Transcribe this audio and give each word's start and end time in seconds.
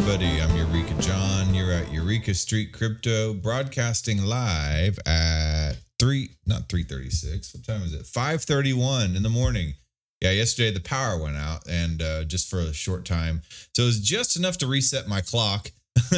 Everybody. 0.00 0.40
I'm 0.40 0.56
Eureka 0.56 0.94
John. 1.02 1.52
You're 1.52 1.72
at 1.72 1.92
Eureka 1.92 2.32
Street 2.32 2.72
Crypto, 2.72 3.34
broadcasting 3.34 4.24
live 4.24 4.98
at 5.04 5.74
three, 5.98 6.30
not 6.46 6.70
three 6.70 6.84
thirty-six. 6.84 7.54
What 7.54 7.66
time 7.66 7.82
is 7.82 7.92
it? 7.92 8.06
Five 8.06 8.42
thirty-one 8.42 9.14
in 9.14 9.22
the 9.22 9.28
morning. 9.28 9.74
Yeah, 10.22 10.30
yesterday 10.30 10.70
the 10.70 10.80
power 10.80 11.22
went 11.22 11.36
out, 11.36 11.68
and 11.68 12.00
uh, 12.00 12.24
just 12.24 12.48
for 12.48 12.60
a 12.60 12.72
short 12.72 13.04
time, 13.04 13.42
so 13.76 13.82
it 13.82 13.86
was 13.86 14.00
just 14.00 14.38
enough 14.38 14.56
to 14.58 14.66
reset 14.66 15.06
my 15.06 15.20
clock 15.20 15.70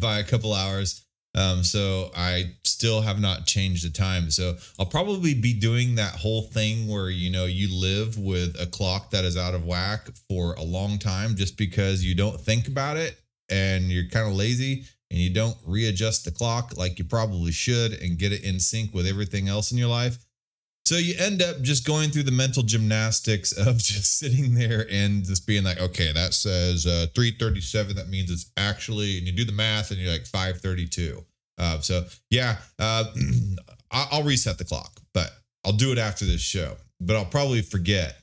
by 0.00 0.18
a 0.18 0.24
couple 0.24 0.54
hours. 0.54 1.04
Um, 1.34 1.62
so 1.62 2.10
I 2.16 2.54
still 2.64 3.00
have 3.00 3.20
not 3.20 3.46
changed 3.46 3.86
the 3.86 3.90
time. 3.90 4.30
So 4.30 4.56
I'll 4.78 4.86
probably 4.86 5.34
be 5.34 5.52
doing 5.52 5.94
that 5.94 6.14
whole 6.14 6.42
thing 6.42 6.88
where 6.88 7.10
you 7.10 7.30
know 7.30 7.44
you 7.44 7.72
live 7.72 8.18
with 8.18 8.60
a 8.60 8.66
clock 8.66 9.10
that 9.10 9.24
is 9.24 9.36
out 9.36 9.54
of 9.54 9.64
whack 9.64 10.08
for 10.28 10.54
a 10.54 10.62
long 10.62 10.98
time 10.98 11.36
just 11.36 11.56
because 11.56 12.04
you 12.04 12.14
don't 12.14 12.40
think 12.40 12.66
about 12.66 12.96
it 12.96 13.16
and 13.48 13.84
you're 13.84 14.08
kind 14.08 14.28
of 14.28 14.34
lazy 14.34 14.84
and 15.10 15.20
you 15.20 15.32
don't 15.32 15.56
readjust 15.66 16.24
the 16.24 16.30
clock 16.30 16.76
like 16.76 16.98
you 16.98 17.04
probably 17.04 17.52
should 17.52 17.92
and 17.94 18.18
get 18.18 18.32
it 18.32 18.44
in 18.44 18.58
sync 18.58 18.92
with 18.94 19.06
everything 19.06 19.48
else 19.48 19.72
in 19.72 19.78
your 19.78 19.88
life. 19.88 20.18
So 20.86 20.96
you 20.96 21.14
end 21.18 21.42
up 21.42 21.60
just 21.62 21.86
going 21.86 22.10
through 22.10 22.24
the 22.24 22.32
mental 22.32 22.62
gymnastics 22.62 23.52
of 23.52 23.78
just 23.78 24.18
sitting 24.18 24.54
there 24.54 24.86
and 24.90 25.24
just 25.24 25.46
being 25.46 25.62
like, 25.62 25.80
okay, 25.80 26.12
that 26.12 26.34
says 26.34 26.86
uh, 26.86 27.06
337. 27.14 27.94
That 27.96 28.08
means 28.08 28.30
it's 28.30 28.50
actually, 28.56 29.18
and 29.18 29.26
you 29.26 29.32
do 29.32 29.44
the 29.44 29.52
math 29.52 29.90
and 29.90 30.00
you're 30.00 30.10
like 30.10 30.26
532. 30.26 31.24
Uh, 31.60 31.80
so 31.80 32.04
yeah, 32.30 32.56
uh, 32.78 33.04
I'll 33.92 34.24
reset 34.24 34.58
the 34.58 34.64
clock, 34.64 35.00
but 35.14 35.30
I'll 35.64 35.72
do 35.72 35.92
it 35.92 35.98
after 35.98 36.24
this 36.24 36.40
show. 36.40 36.76
But 37.00 37.16
I'll 37.16 37.24
probably 37.24 37.62
forget, 37.62 38.16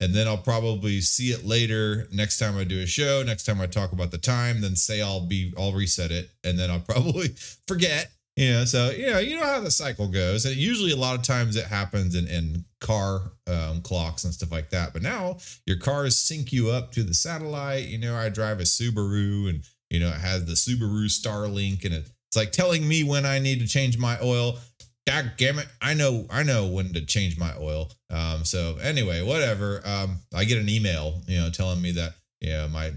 and 0.00 0.14
then 0.14 0.28
I'll 0.28 0.36
probably 0.36 1.00
see 1.00 1.30
it 1.30 1.44
later 1.44 2.06
next 2.12 2.38
time 2.38 2.56
I 2.56 2.64
do 2.64 2.80
a 2.80 2.86
show. 2.86 3.22
Next 3.24 3.44
time 3.44 3.60
I 3.60 3.66
talk 3.66 3.92
about 3.92 4.10
the 4.10 4.18
time, 4.18 4.60
then 4.60 4.76
say 4.76 5.02
I'll 5.02 5.26
be 5.26 5.52
I'll 5.58 5.72
reset 5.72 6.12
it, 6.12 6.30
and 6.44 6.58
then 6.58 6.70
I'll 6.70 6.80
probably 6.88 7.28
forget 7.66 8.10
know, 8.36 8.64
so 8.64 8.90
you 8.90 9.10
know, 9.10 9.18
you 9.18 9.36
know 9.36 9.44
how 9.44 9.60
the 9.60 9.70
cycle 9.70 10.08
goes, 10.08 10.44
and 10.44 10.56
usually 10.56 10.92
a 10.92 10.96
lot 10.96 11.16
of 11.16 11.22
times 11.22 11.56
it 11.56 11.66
happens 11.66 12.14
in 12.14 12.26
in 12.28 12.64
car 12.80 13.32
um, 13.46 13.82
clocks 13.82 14.24
and 14.24 14.32
stuff 14.32 14.50
like 14.50 14.70
that. 14.70 14.92
But 14.92 15.02
now 15.02 15.38
your 15.66 15.78
cars 15.78 16.16
sync 16.16 16.52
you 16.52 16.70
up 16.70 16.92
to 16.92 17.02
the 17.02 17.14
satellite. 17.14 17.88
You 17.88 17.98
know, 17.98 18.14
I 18.14 18.28
drive 18.28 18.60
a 18.60 18.64
Subaru, 18.64 19.50
and 19.50 19.62
you 19.90 20.00
know 20.00 20.08
it 20.08 20.20
has 20.20 20.44
the 20.44 20.52
Subaru 20.52 21.06
Starlink, 21.06 21.84
and 21.84 21.94
it's 22.32 22.36
like 22.38 22.52
telling 22.52 22.88
me 22.88 23.04
when 23.04 23.26
I 23.26 23.38
need 23.40 23.60
to 23.60 23.66
change 23.66 23.98
my 23.98 24.16
oil. 24.22 24.58
God 25.06 25.32
damn 25.36 25.58
it, 25.58 25.66
I 25.82 25.92
know 25.92 26.24
I 26.30 26.42
know 26.42 26.66
when 26.66 26.94
to 26.94 27.04
change 27.04 27.38
my 27.38 27.52
oil. 27.60 27.90
Um, 28.08 28.46
so 28.46 28.78
anyway, 28.80 29.20
whatever. 29.20 29.82
Um, 29.84 30.16
I 30.34 30.44
get 30.44 30.56
an 30.56 30.70
email, 30.70 31.20
you 31.26 31.38
know, 31.38 31.50
telling 31.50 31.82
me 31.82 31.90
that 31.92 32.14
you 32.40 32.48
know 32.48 32.68
my 32.68 32.92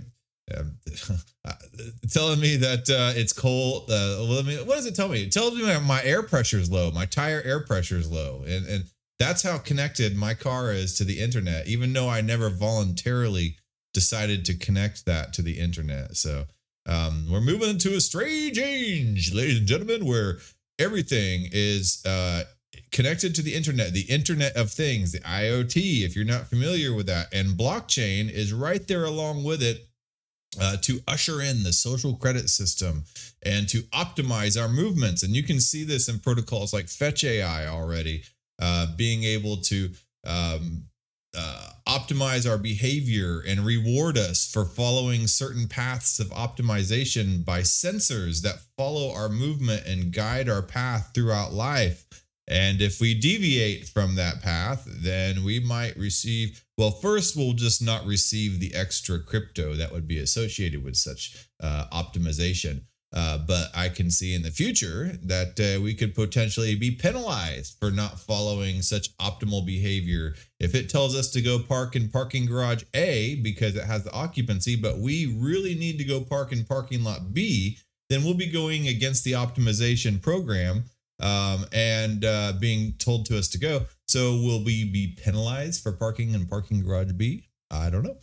um, 0.56 0.78
telling 2.12 2.40
me 2.40 2.56
that 2.56 2.90
uh, 2.90 3.12
it's 3.20 3.34
cold. 3.34 3.90
Uh, 3.90 4.24
well, 4.26 4.44
me, 4.44 4.56
what 4.64 4.76
does 4.76 4.86
it 4.86 4.96
tell 4.96 5.10
me? 5.10 5.24
It 5.24 5.34
tells 5.34 5.54
me 5.54 5.64
my, 5.64 5.80
my 5.80 6.04
air 6.04 6.24
pressure 6.24 6.58
is 6.58 6.72
low. 6.72 6.92
My 6.92 7.06
tire 7.06 7.42
air 7.44 7.60
pressure 7.60 7.98
is 7.98 8.10
low, 8.10 8.46
and 8.48 8.66
and 8.68 8.86
that's 9.20 9.44
how 9.44 9.58
connected 9.58 10.16
my 10.16 10.34
car 10.34 10.72
is 10.72 10.98
to 11.00 11.04
the 11.04 11.20
internet. 11.20 11.68
Even 11.68 11.92
though 11.92 12.08
I 12.08 12.22
never 12.22 12.50
voluntarily 12.50 13.58
decided 13.94 14.46
to 14.46 14.54
connect 14.54 15.06
that 15.08 15.34
to 15.34 15.42
the 15.42 15.60
internet. 15.60 16.16
So 16.16 16.46
um, 16.86 17.28
we're 17.30 17.42
moving 17.42 17.70
into 17.70 17.96
a 17.96 18.02
strange 18.02 18.58
age, 18.60 19.34
ladies 19.34 19.60
and 19.60 19.68
gentlemen, 19.68 20.06
where 20.06 20.38
everything 20.78 21.48
is 21.52 22.04
uh, 22.06 22.44
connected 22.92 23.34
to 23.36 23.42
the 23.42 23.54
internet, 23.54 23.94
the 23.94 24.02
Internet 24.02 24.56
of 24.56 24.72
Things, 24.72 25.12
the 25.12 25.20
IoT. 25.20 26.06
If 26.06 26.16
you're 26.16 26.26
not 26.26 26.48
familiar 26.48 26.94
with 26.94 27.08
that, 27.08 27.34
and 27.34 27.58
blockchain 27.58 28.32
is 28.32 28.54
right 28.54 28.86
there 28.88 29.06
along 29.06 29.44
with 29.44 29.64
it 29.64 29.88
uh, 30.62 30.78
to 30.82 31.00
usher 31.08 31.42
in 31.42 31.64
the 31.64 31.74
social 31.74 32.16
credit 32.16 32.50
system 32.50 33.04
and 33.44 33.68
to 33.70 33.82
optimize 33.94 34.62
our 34.62 34.70
movements. 34.70 35.24
And 35.24 35.36
you 35.36 35.44
can 35.44 35.60
see 35.60 35.84
this 35.84 36.08
in 36.08 36.20
protocols 36.20 36.74
like 36.74 36.88
Fetch 36.88 37.24
AI 37.24 37.68
already, 37.68 38.24
uh, 38.62 38.88
being 38.96 39.24
able 39.24 39.58
to 39.58 39.90
um, 40.26 40.86
uh, 41.38 41.70
optimize 41.88 42.50
our 42.50 42.58
behavior 42.58 43.44
and 43.48 43.66
reward 43.66 44.18
us 44.18 44.50
for 44.52 44.66
following 44.66 45.28
certain 45.28 45.68
paths 45.68 46.20
of 46.20 46.28
optimization 46.30 47.46
by 47.46 47.62
sensors 47.62 48.42
that 48.42 48.60
follow 48.78 49.14
our 49.14 49.30
movement 49.30 49.86
and 49.86 50.12
guide 50.12 50.50
our 50.50 50.62
path 50.62 51.12
throughout 51.14 51.54
life. 51.54 52.06
And 52.48 52.82
if 52.82 53.02
we 53.02 53.14
deviate 53.16 53.88
from 53.88 54.16
that 54.16 54.42
path, 54.42 54.88
then 54.88 55.44
we 55.44 55.60
might 55.60 55.98
receive, 55.98 56.64
well, 56.78 56.92
first, 56.92 57.36
we'll 57.36 57.54
just 57.54 57.82
not 57.82 58.06
receive 58.06 58.60
the 58.60 58.74
extra 58.76 59.20
crypto 59.20 59.74
that 59.76 59.92
would 59.92 60.08
be 60.08 60.20
associated 60.20 60.84
with 60.84 60.96
such 60.96 61.48
uh, 61.60 61.88
optimization. 61.92 62.84
Uh, 63.16 63.38
but 63.38 63.70
I 63.74 63.88
can 63.88 64.12
see 64.12 64.36
in 64.36 64.42
the 64.42 64.52
future 64.52 65.18
that 65.24 65.58
uh, 65.58 65.82
we 65.82 65.94
could 65.94 66.14
potentially 66.14 66.76
be 66.76 66.92
penalized 66.92 67.78
for 67.80 67.90
not 67.90 68.20
following 68.20 68.82
such 68.82 69.16
optimal 69.18 69.66
behavior. 69.66 70.36
If 70.60 70.76
it 70.76 70.90
tells 70.90 71.16
us 71.16 71.32
to 71.32 71.42
go 71.42 71.60
park 71.60 71.96
in 71.96 72.10
parking 72.10 72.46
garage 72.46 72.84
A 72.94 73.36
because 73.36 73.78
it 73.78 73.86
has 73.86 74.04
the 74.04 74.12
occupancy, 74.12 74.76
but 74.76 75.00
we 75.00 75.38
really 75.40 75.76
need 75.76 75.98
to 76.00 76.04
go 76.04 76.20
park 76.20 76.52
in 76.52 76.66
parking 76.66 77.06
lot 77.06 77.34
B, 77.34 77.78
then 78.10 78.24
we'll 78.24 78.34
be 78.34 78.52
going 78.52 78.90
against 78.90 79.24
the 79.24 79.32
optimization 79.32 80.22
program 80.22 80.84
um, 81.22 81.66
and 81.72 82.26
uh, 82.26 82.54
being 82.60 82.94
told 83.00 83.26
to 83.28 83.38
us 83.38 83.48
to 83.50 83.58
go. 83.58 83.86
So 84.08 84.34
will 84.34 84.64
we 84.64 84.92
be 84.92 85.18
penalized 85.24 85.82
for 85.82 85.94
parking 85.94 86.34
in 86.34 86.48
parking 86.48 86.84
garage 86.84 87.14
B? 87.14 87.48
I 87.72 87.90
don't 87.90 88.04
know. 88.04 88.18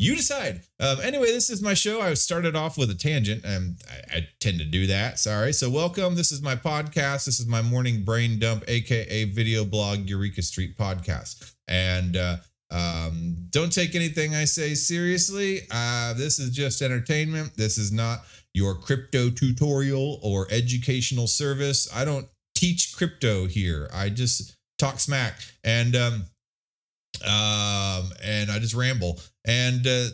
You 0.00 0.16
decide. 0.16 0.62
Um, 0.80 0.98
anyway, 1.02 1.26
this 1.26 1.50
is 1.50 1.60
my 1.60 1.74
show. 1.74 2.00
I 2.00 2.14
started 2.14 2.56
off 2.56 2.78
with 2.78 2.88
a 2.88 2.94
tangent, 2.94 3.44
and 3.44 3.76
I, 3.86 4.16
I, 4.16 4.28
tend 4.40 4.58
to 4.60 4.64
do 4.64 4.86
that. 4.86 5.18
Sorry. 5.18 5.52
So, 5.52 5.68
welcome. 5.68 6.14
This 6.14 6.32
is 6.32 6.40
my 6.40 6.56
podcast. 6.56 7.26
This 7.26 7.38
is 7.38 7.46
my 7.46 7.60
morning 7.60 8.02
brain 8.02 8.38
dump, 8.38 8.64
aka 8.66 9.24
video 9.24 9.62
blog, 9.62 10.08
Eureka 10.08 10.40
Street 10.40 10.78
podcast. 10.78 11.52
And 11.68 12.16
uh, 12.16 12.38
um, 12.70 13.36
don't 13.50 13.70
take 13.70 13.94
anything 13.94 14.34
I 14.34 14.46
say 14.46 14.74
seriously. 14.74 15.66
Uh, 15.70 16.14
this 16.14 16.38
is 16.38 16.48
just 16.48 16.80
entertainment. 16.80 17.54
This 17.58 17.76
is 17.76 17.92
not 17.92 18.20
your 18.54 18.76
crypto 18.76 19.28
tutorial 19.28 20.18
or 20.22 20.46
educational 20.50 21.26
service. 21.26 21.86
I 21.94 22.06
don't 22.06 22.26
teach 22.54 22.96
crypto 22.96 23.46
here. 23.46 23.90
I 23.92 24.08
just 24.08 24.56
talk 24.78 24.98
smack 24.98 25.42
and 25.62 25.94
um 25.94 26.24
um 27.24 28.12
and 28.22 28.50
I 28.50 28.58
just 28.58 28.74
ramble 28.74 29.20
and 29.44 29.86
uh, 29.86 30.06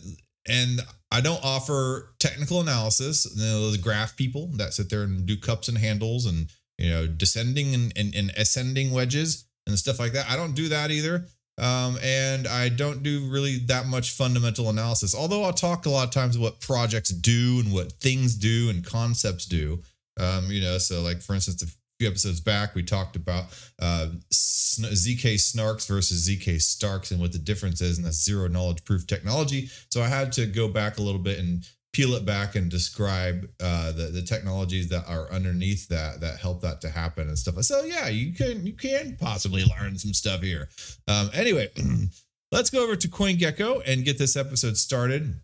and 0.49 0.81
I 1.11 1.21
don't 1.21 1.43
offer 1.45 2.15
technical 2.19 2.61
analysis. 2.61 3.27
You 3.35 3.45
know, 3.45 3.61
those 3.63 3.77
graph 3.79 4.17
people 4.17 4.49
that 4.55 4.75
sit 4.75 4.91
there 4.91 5.03
and 5.03 5.27
do 5.27 5.37
cups 5.37 5.69
and 5.69 5.79
handles 5.79 6.27
and 6.27 6.49
you 6.79 6.91
know 6.91 7.07
descending 7.07 7.75
and, 7.75 7.93
and, 7.97 8.15
and 8.15 8.31
ascending 8.37 8.91
wedges 8.91 9.47
and 9.67 9.79
stuff 9.79 9.99
like 9.99 10.13
that. 10.13 10.29
I 10.29 10.37
don't 10.37 10.55
do 10.55 10.69
that 10.69 10.91
either. 10.91 11.27
Um, 11.59 11.97
and 12.03 12.47
I 12.47 12.69
don't 12.69 13.03
do 13.03 13.31
really 13.31 13.61
that 13.67 13.87
much 13.87 14.11
fundamental 14.11 14.69
analysis. 14.69 15.15
Although 15.15 15.45
I'll 15.45 15.55
talk 15.55 15.87
a 15.87 15.91
lot 15.91 16.05
of 16.05 16.11
times 16.11 16.39
what 16.39 16.61
projects 16.61 17.09
do 17.09 17.63
and 17.65 17.73
what 17.73 17.93
things 17.93 18.35
do 18.35 18.69
and 18.69 18.85
concepts 18.85 19.47
do. 19.47 19.83
Um, 20.21 20.51
you 20.51 20.61
know, 20.61 20.77
so 20.79 21.01
like 21.01 21.23
for 21.23 21.35
instance, 21.35 21.63
a 21.63 21.67
few 21.99 22.09
episodes 22.09 22.41
back, 22.41 22.75
we 22.75 22.83
talked 22.83 23.17
about 23.17 23.45
uh, 23.81 24.09
ZK 24.33 25.35
Snarks 25.35 25.89
versus 25.89 26.29
ZK 26.29 26.61
Starks 26.61 27.11
and 27.11 27.21
what 27.21 27.33
the 27.33 27.39
difference 27.39 27.81
is, 27.81 27.99
and 27.99 28.07
that's 28.07 28.23
zero 28.23 28.49
knowledge 28.49 28.85
proof 28.85 29.07
technology. 29.07 29.69
So 29.91 30.03
I 30.03 30.09
had 30.09 30.33
to 30.33 30.47
go 30.47 30.69
back 30.69 30.99
a 30.99 31.03
little 31.03 31.21
bit 31.21 31.39
and 31.39 31.67
peel 31.97 32.13
it 32.13 32.27
back 32.27 32.57
and 32.57 32.71
describe 32.71 33.49
uh, 33.59 33.91
the 33.93 34.09
the 34.13 34.21
technologies 34.21 34.89
that 34.89 35.09
are 35.09 35.33
underneath 35.33 35.89
that 35.89 36.21
that 36.21 36.39
help 36.39 36.61
that 36.61 36.81
to 36.83 36.91
happen 36.91 37.29
and 37.29 37.39
stuff. 37.39 37.63
So 37.63 37.85
yeah, 37.85 38.09
you 38.09 38.35
can 38.35 38.67
you 38.67 38.75
can 38.75 39.17
possibly 39.19 39.65
learn 39.65 39.97
some 39.99 40.13
stuff 40.13 40.43
here. 40.43 40.69
Um, 41.09 41.31
anyway, 41.33 41.71
let's 42.53 42.69
go 42.69 42.85
over 42.85 42.97
to 42.97 43.09
CoinGecko 43.09 43.83
and 43.87 44.05
get 44.05 44.19
this 44.19 44.37
episode 44.37 44.77
started. 44.77 45.35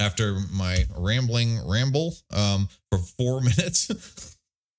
After 0.00 0.38
my 0.52 0.84
rambling 0.96 1.60
ramble 1.64 2.12
um, 2.34 2.68
for 2.90 2.98
four 2.98 3.40
minutes. 3.56 4.36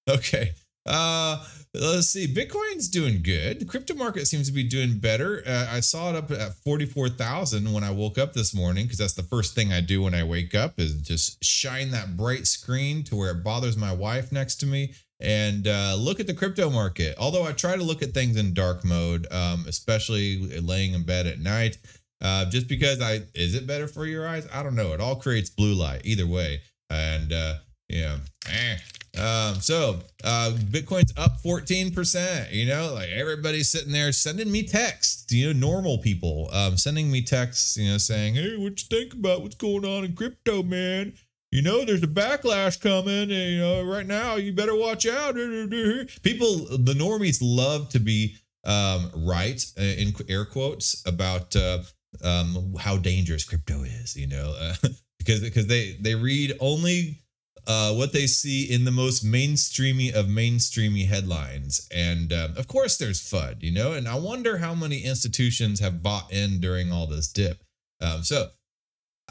okay. 0.10 0.52
Uh, 0.88 1.44
let's 1.74 2.08
see. 2.08 2.28
Bitcoin's 2.28 2.88
doing 2.88 3.22
good. 3.22 3.60
The 3.60 3.66
crypto 3.66 3.94
market 3.94 4.28
seems 4.28 4.48
to 4.48 4.54
be 4.54 4.64
doing 4.64 5.00
better. 5.00 5.44
Uh, 5.46 5.68
I 5.72 5.80
saw 5.80 6.10
it 6.10 6.16
up 6.16 6.32
at 6.32 6.56
44,000 6.56 7.72
when 7.72 7.84
I 7.84 7.92
woke 7.92 8.18
up 8.18 8.34
this 8.34 8.54
morning 8.54 8.86
because 8.86 9.00
that's 9.00 9.14
the 9.14 9.24
first 9.24 9.56
thing 9.56 9.74
I 9.74 9.82
do 9.82 10.02
when 10.02 10.16
I 10.16 10.24
wake 10.24 10.56
up 10.56 10.80
is 10.80 10.96
just 11.02 11.44
shine 11.44 11.92
that 11.92 12.16
bright 12.18 12.48
screen 12.48 13.04
to 13.06 13.16
where 13.16 13.32
it 13.32 13.44
bothers 13.44 13.78
my 13.78 13.92
wife 13.92 14.32
next 14.32 14.56
to 14.58 14.66
me 14.66 14.94
and 15.20 15.68
uh, 15.68 15.96
look 15.98 16.20
at 16.20 16.28
the 16.28 16.34
crypto 16.34 16.70
market. 16.70 17.16
Although 17.18 17.44
I 17.44 17.52
try 17.52 17.76
to 17.76 17.84
look 17.84 18.02
at 18.02 18.14
things 18.14 18.38
in 18.38 18.54
dark 18.54 18.86
mode, 18.86 19.28
um, 19.32 19.66
especially 19.68 20.60
laying 20.60 20.94
in 20.94 21.04
bed 21.04 21.26
at 21.26 21.40
night, 21.40 21.78
uh, 22.22 22.46
just 22.50 22.68
because 22.68 23.02
I 23.02 23.22
is 23.34 23.56
it 23.56 23.68
better 23.68 23.88
for 23.88 24.06
your 24.06 24.28
eyes? 24.28 24.48
I 24.52 24.64
don't 24.64 24.76
know. 24.76 24.94
It 24.94 25.02
all 25.02 25.16
creates 25.16 25.50
blue 25.50 25.74
light 25.74 26.02
either 26.04 26.28
way, 26.28 26.62
and 26.90 27.32
uh, 27.32 27.56
Yeah. 27.90 28.18
Eh. 28.50 28.78
Um, 29.18 29.56
so 29.56 30.00
uh, 30.24 30.52
Bitcoin's 30.56 31.14
up 31.18 31.42
14%. 31.44 32.52
You 32.52 32.68
know, 32.68 32.94
like 32.94 33.10
everybody's 33.10 33.70
sitting 33.70 33.92
there 33.92 34.12
sending 34.12 34.52
me 34.52 34.64
texts, 34.64 35.32
you 35.34 35.54
know, 35.54 35.60
normal 35.60 35.98
people 35.98 36.50
um, 36.52 36.78
sending 36.78 37.12
me 37.12 37.22
texts, 37.22 37.78
you 37.78 37.92
know, 37.92 37.98
saying, 37.98 38.36
Hey, 38.36 38.58
what 38.58 38.80
you 38.80 38.88
think 38.90 39.14
about 39.14 39.42
what's 39.42 39.56
going 39.56 39.86
on 39.86 40.06
in 40.06 40.16
crypto, 40.16 40.62
man? 40.62 41.14
You 41.52 41.62
know, 41.62 41.86
there's 41.86 42.04
a 42.04 42.08
backlash 42.08 42.80
coming, 42.80 43.32
and 43.32 43.32
you 43.32 43.60
know, 43.60 43.82
right 43.84 44.06
now 44.06 44.36
you 44.36 44.52
better 44.52 44.76
watch 44.76 45.08
out. 45.08 45.36
People, 45.36 46.58
the 46.78 46.94
normies 46.98 47.40
love 47.42 47.88
to 47.90 48.00
be 48.00 48.36
um, 48.66 49.10
right 49.16 49.66
uh, 49.80 49.84
in 49.84 50.14
air 50.28 50.44
quotes 50.44 51.02
about 51.08 51.56
uh, 51.56 51.80
um, 52.22 52.76
how 52.78 52.98
dangerous 52.98 53.46
crypto 53.46 53.84
is, 53.84 54.16
you 54.16 54.28
know, 54.28 54.56
uh, 54.60 54.74
because 55.20 55.40
because 55.40 55.68
they 55.68 55.98
they 56.02 56.16
read 56.16 56.58
only 56.60 57.18
uh, 57.66 57.94
what 57.94 58.14
they 58.14 58.28
see 58.28 58.72
in 58.72 58.86
the 58.86 58.92
most 58.92 59.26
mainstreamy 59.26 60.14
of 60.14 60.28
mainstreamy 60.28 61.08
headlines. 61.08 61.88
And 61.94 62.32
uh, 62.32 62.50
of 62.58 62.68
course, 62.68 62.98
there's 62.98 63.22
FUD, 63.22 63.62
you 63.62 63.72
know, 63.72 63.94
and 63.94 64.08
I 64.08 64.16
wonder 64.16 64.58
how 64.58 64.76
many 64.76 65.04
institutions 65.04 65.80
have 65.80 66.04
bought 66.04 66.32
in 66.32 66.60
during 66.60 66.92
all 66.92 67.08
this 67.08 67.28
dip. 67.32 67.62
Um, 68.02 68.24
so 68.24 68.48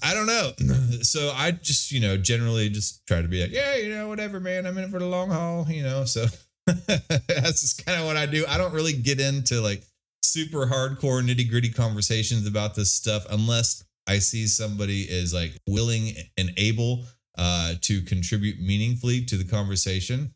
I 0.02 0.14
don't 0.14 0.26
know. 0.26 0.52
So 1.02 1.30
I 1.36 1.52
just, 1.52 1.92
you 1.92 2.00
know, 2.00 2.16
generally 2.16 2.68
just 2.68 3.06
try 3.06 3.22
to 3.22 3.28
be 3.28 3.42
like, 3.42 3.52
yeah, 3.52 3.76
you 3.76 3.90
know, 3.90 4.08
whatever, 4.08 4.40
man. 4.40 4.66
I'm 4.66 4.76
in 4.78 4.84
it 4.84 4.90
for 4.90 4.98
the 4.98 5.06
long 5.06 5.30
haul, 5.30 5.66
you 5.68 5.82
know. 5.82 6.04
So 6.04 6.26
that's 6.66 7.60
just 7.60 7.84
kind 7.84 8.00
of 8.00 8.06
what 8.06 8.16
I 8.16 8.26
do. 8.26 8.44
I 8.48 8.58
don't 8.58 8.72
really 8.72 8.94
get 8.94 9.20
into 9.20 9.60
like 9.60 9.84
super 10.22 10.66
hardcore 10.66 11.22
nitty 11.22 11.48
gritty 11.48 11.70
conversations 11.70 12.46
about 12.46 12.74
this 12.74 12.92
stuff 12.92 13.24
unless 13.30 13.84
I 14.08 14.18
see 14.18 14.46
somebody 14.46 15.02
is 15.02 15.32
like 15.34 15.60
willing 15.68 16.14
and 16.36 16.50
able 16.56 17.04
uh, 17.36 17.74
to 17.82 18.02
contribute 18.02 18.60
meaningfully 18.60 19.24
to 19.26 19.36
the 19.36 19.44
conversation. 19.44 20.32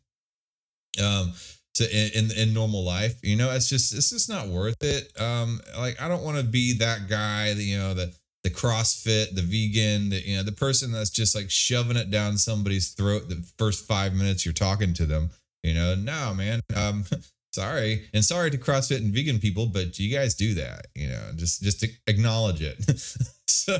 Um, 1.01 1.33
so 1.73 1.85
in, 1.85 2.31
in, 2.31 2.53
normal 2.53 2.83
life, 2.83 3.15
you 3.23 3.37
know, 3.37 3.49
it's 3.51 3.69
just 3.69 3.93
it's 3.93 4.09
just 4.09 4.27
not 4.27 4.47
worth 4.47 4.83
it. 4.83 5.09
Um, 5.19 5.61
like 5.77 6.01
I 6.01 6.09
don't 6.09 6.23
want 6.23 6.37
to 6.37 6.43
be 6.43 6.73
that 6.79 7.07
guy 7.07 7.53
that 7.53 7.63
you 7.63 7.77
know 7.77 7.93
the 7.93 8.13
the 8.43 8.49
CrossFit, 8.49 9.35
the 9.35 9.41
vegan, 9.41 10.09
the 10.09 10.19
you 10.19 10.37
know 10.37 10.43
the 10.43 10.51
person 10.51 10.91
that's 10.91 11.09
just 11.09 11.33
like 11.33 11.49
shoving 11.49 11.95
it 11.95 12.11
down 12.11 12.37
somebody's 12.37 12.89
throat 12.89 13.29
the 13.29 13.41
first 13.57 13.87
five 13.87 14.13
minutes 14.13 14.45
you're 14.45 14.53
talking 14.53 14.93
to 14.95 15.05
them. 15.05 15.29
You 15.63 15.73
know, 15.73 15.95
no 15.95 16.33
man. 16.33 16.59
Um, 16.75 17.05
sorry, 17.53 18.09
and 18.13 18.23
sorry 18.23 18.51
to 18.51 18.57
CrossFit 18.57 18.97
and 18.97 19.13
vegan 19.13 19.39
people, 19.39 19.67
but 19.67 19.97
you 19.97 20.13
guys 20.13 20.35
do 20.35 20.53
that. 20.55 20.87
You 20.95 21.07
know, 21.07 21.31
just 21.35 21.61
just 21.63 21.79
to 21.81 21.87
acknowledge 22.07 22.61
it. 22.61 22.77
so 23.47 23.77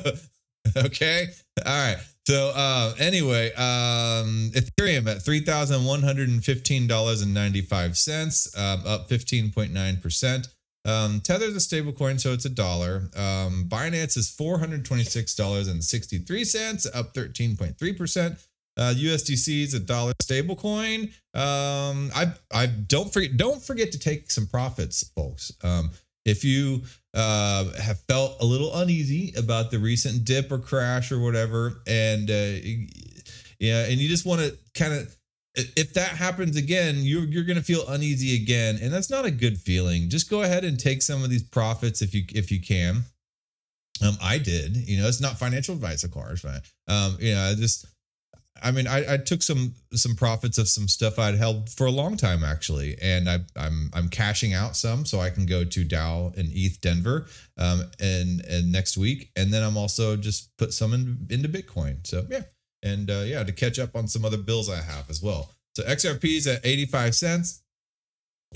okay, 0.77 1.27
all 1.65 1.71
right. 1.73 1.97
So 2.31 2.53
uh, 2.55 2.93
anyway, 2.97 3.51
um, 3.55 4.51
Ethereum 4.53 5.05
at 5.05 5.21
three 5.21 5.41
thousand 5.41 5.83
one 5.83 6.01
hundred 6.01 6.29
and 6.29 6.41
fifteen 6.41 6.87
dollars 6.87 7.21
and 7.21 7.33
ninety 7.33 7.59
five 7.59 7.97
cents, 7.97 8.57
um, 8.57 8.83
up 8.85 9.09
fifteen 9.09 9.51
point 9.51 9.73
nine 9.73 9.97
percent. 9.97 10.47
Um, 10.85 11.19
Tether 11.19 11.47
is 11.47 11.57
a 11.57 11.59
stable 11.59 11.91
coin, 11.91 12.17
so 12.17 12.31
it's 12.31 12.45
a 12.45 12.49
dollar. 12.49 13.09
Um, 13.17 13.65
Binance 13.67 14.15
is 14.15 14.29
four 14.29 14.57
hundred 14.57 14.85
twenty 14.85 15.03
six 15.03 15.35
dollars 15.35 15.67
and 15.67 15.83
sixty 15.83 16.19
three 16.19 16.45
cents, 16.45 16.87
up 16.93 17.13
thirteen 17.13 17.57
point 17.57 17.77
three 17.77 17.91
percent. 17.91 18.37
Uh, 18.77 18.93
USDC 18.95 19.63
is 19.63 19.73
a 19.73 19.81
dollar 19.81 20.13
stable 20.21 20.55
coin. 20.55 21.11
Um, 21.33 22.11
I 22.15 22.31
I 22.53 22.67
don't 22.67 23.11
forget 23.11 23.35
don't 23.35 23.61
forget 23.61 23.91
to 23.91 23.99
take 23.99 24.31
some 24.31 24.47
profits, 24.47 25.03
folks. 25.17 25.51
Um, 25.65 25.91
if 26.25 26.43
you 26.43 26.81
uh, 27.13 27.71
have 27.79 27.99
felt 28.01 28.41
a 28.41 28.45
little 28.45 28.75
uneasy 28.75 29.33
about 29.37 29.71
the 29.71 29.79
recent 29.79 30.23
dip 30.25 30.51
or 30.51 30.59
crash 30.59 31.11
or 31.11 31.19
whatever, 31.19 31.81
and 31.87 32.29
uh, 32.29 32.53
yeah, 33.59 33.85
and 33.85 33.99
you 33.99 34.07
just 34.07 34.25
want 34.25 34.41
to 34.41 34.57
kind 34.73 34.93
of 34.93 35.15
if 35.55 35.93
that 35.93 36.09
happens 36.09 36.55
again, 36.55 36.97
you're 36.99 37.25
you're 37.25 37.43
gonna 37.43 37.61
feel 37.61 37.87
uneasy 37.89 38.41
again, 38.41 38.79
and 38.81 38.91
that's 38.91 39.09
not 39.09 39.25
a 39.25 39.31
good 39.31 39.57
feeling. 39.57 40.09
Just 40.09 40.29
go 40.29 40.43
ahead 40.43 40.63
and 40.63 40.79
take 40.79 41.01
some 41.01 41.23
of 41.23 41.29
these 41.29 41.43
profits 41.43 42.01
if 42.01 42.13
you 42.13 42.23
if 42.33 42.51
you 42.51 42.61
can. 42.61 43.03
Um, 44.03 44.17
I 44.21 44.37
did. 44.37 44.77
You 44.77 45.01
know, 45.01 45.07
it's 45.07 45.21
not 45.21 45.37
financial 45.37 45.75
advice, 45.75 46.03
of 46.03 46.11
course, 46.11 46.41
but 46.41 46.63
um, 46.87 47.17
you 47.19 47.35
know, 47.35 47.41
I 47.41 47.55
just 47.55 47.85
I 48.63 48.71
mean, 48.71 48.87
I, 48.87 49.13
I 49.13 49.17
took 49.17 49.41
some 49.41 49.73
some 49.93 50.15
profits 50.15 50.57
of 50.57 50.67
some 50.67 50.87
stuff 50.87 51.19
I'd 51.19 51.35
held 51.35 51.69
for 51.69 51.87
a 51.87 51.91
long 51.91 52.17
time 52.17 52.43
actually, 52.43 52.97
and 53.01 53.29
I, 53.29 53.39
I'm 53.55 53.89
I'm 53.93 54.09
cashing 54.09 54.53
out 54.53 54.75
some 54.75 55.05
so 55.05 55.19
I 55.19 55.29
can 55.29 55.45
go 55.45 55.63
to 55.63 55.85
DAO 55.85 56.35
and 56.37 56.49
ETH 56.53 56.79
Denver, 56.81 57.27
um, 57.57 57.89
and 57.99 58.43
and 58.45 58.71
next 58.71 58.97
week, 58.97 59.31
and 59.35 59.53
then 59.53 59.63
I'm 59.63 59.77
also 59.77 60.15
just 60.15 60.55
put 60.57 60.73
some 60.73 60.93
in, 60.93 61.27
into 61.29 61.49
Bitcoin. 61.49 62.05
So 62.05 62.25
yeah, 62.29 62.43
and 62.83 63.09
uh, 63.09 63.23
yeah, 63.25 63.43
to 63.43 63.51
catch 63.51 63.79
up 63.79 63.95
on 63.95 64.07
some 64.07 64.25
other 64.25 64.37
bills 64.37 64.69
I 64.69 64.81
have 64.81 65.09
as 65.09 65.21
well. 65.21 65.51
So 65.75 65.83
XRP 65.83 66.37
is 66.37 66.47
at 66.47 66.65
85 66.65 67.15
cents, 67.15 67.63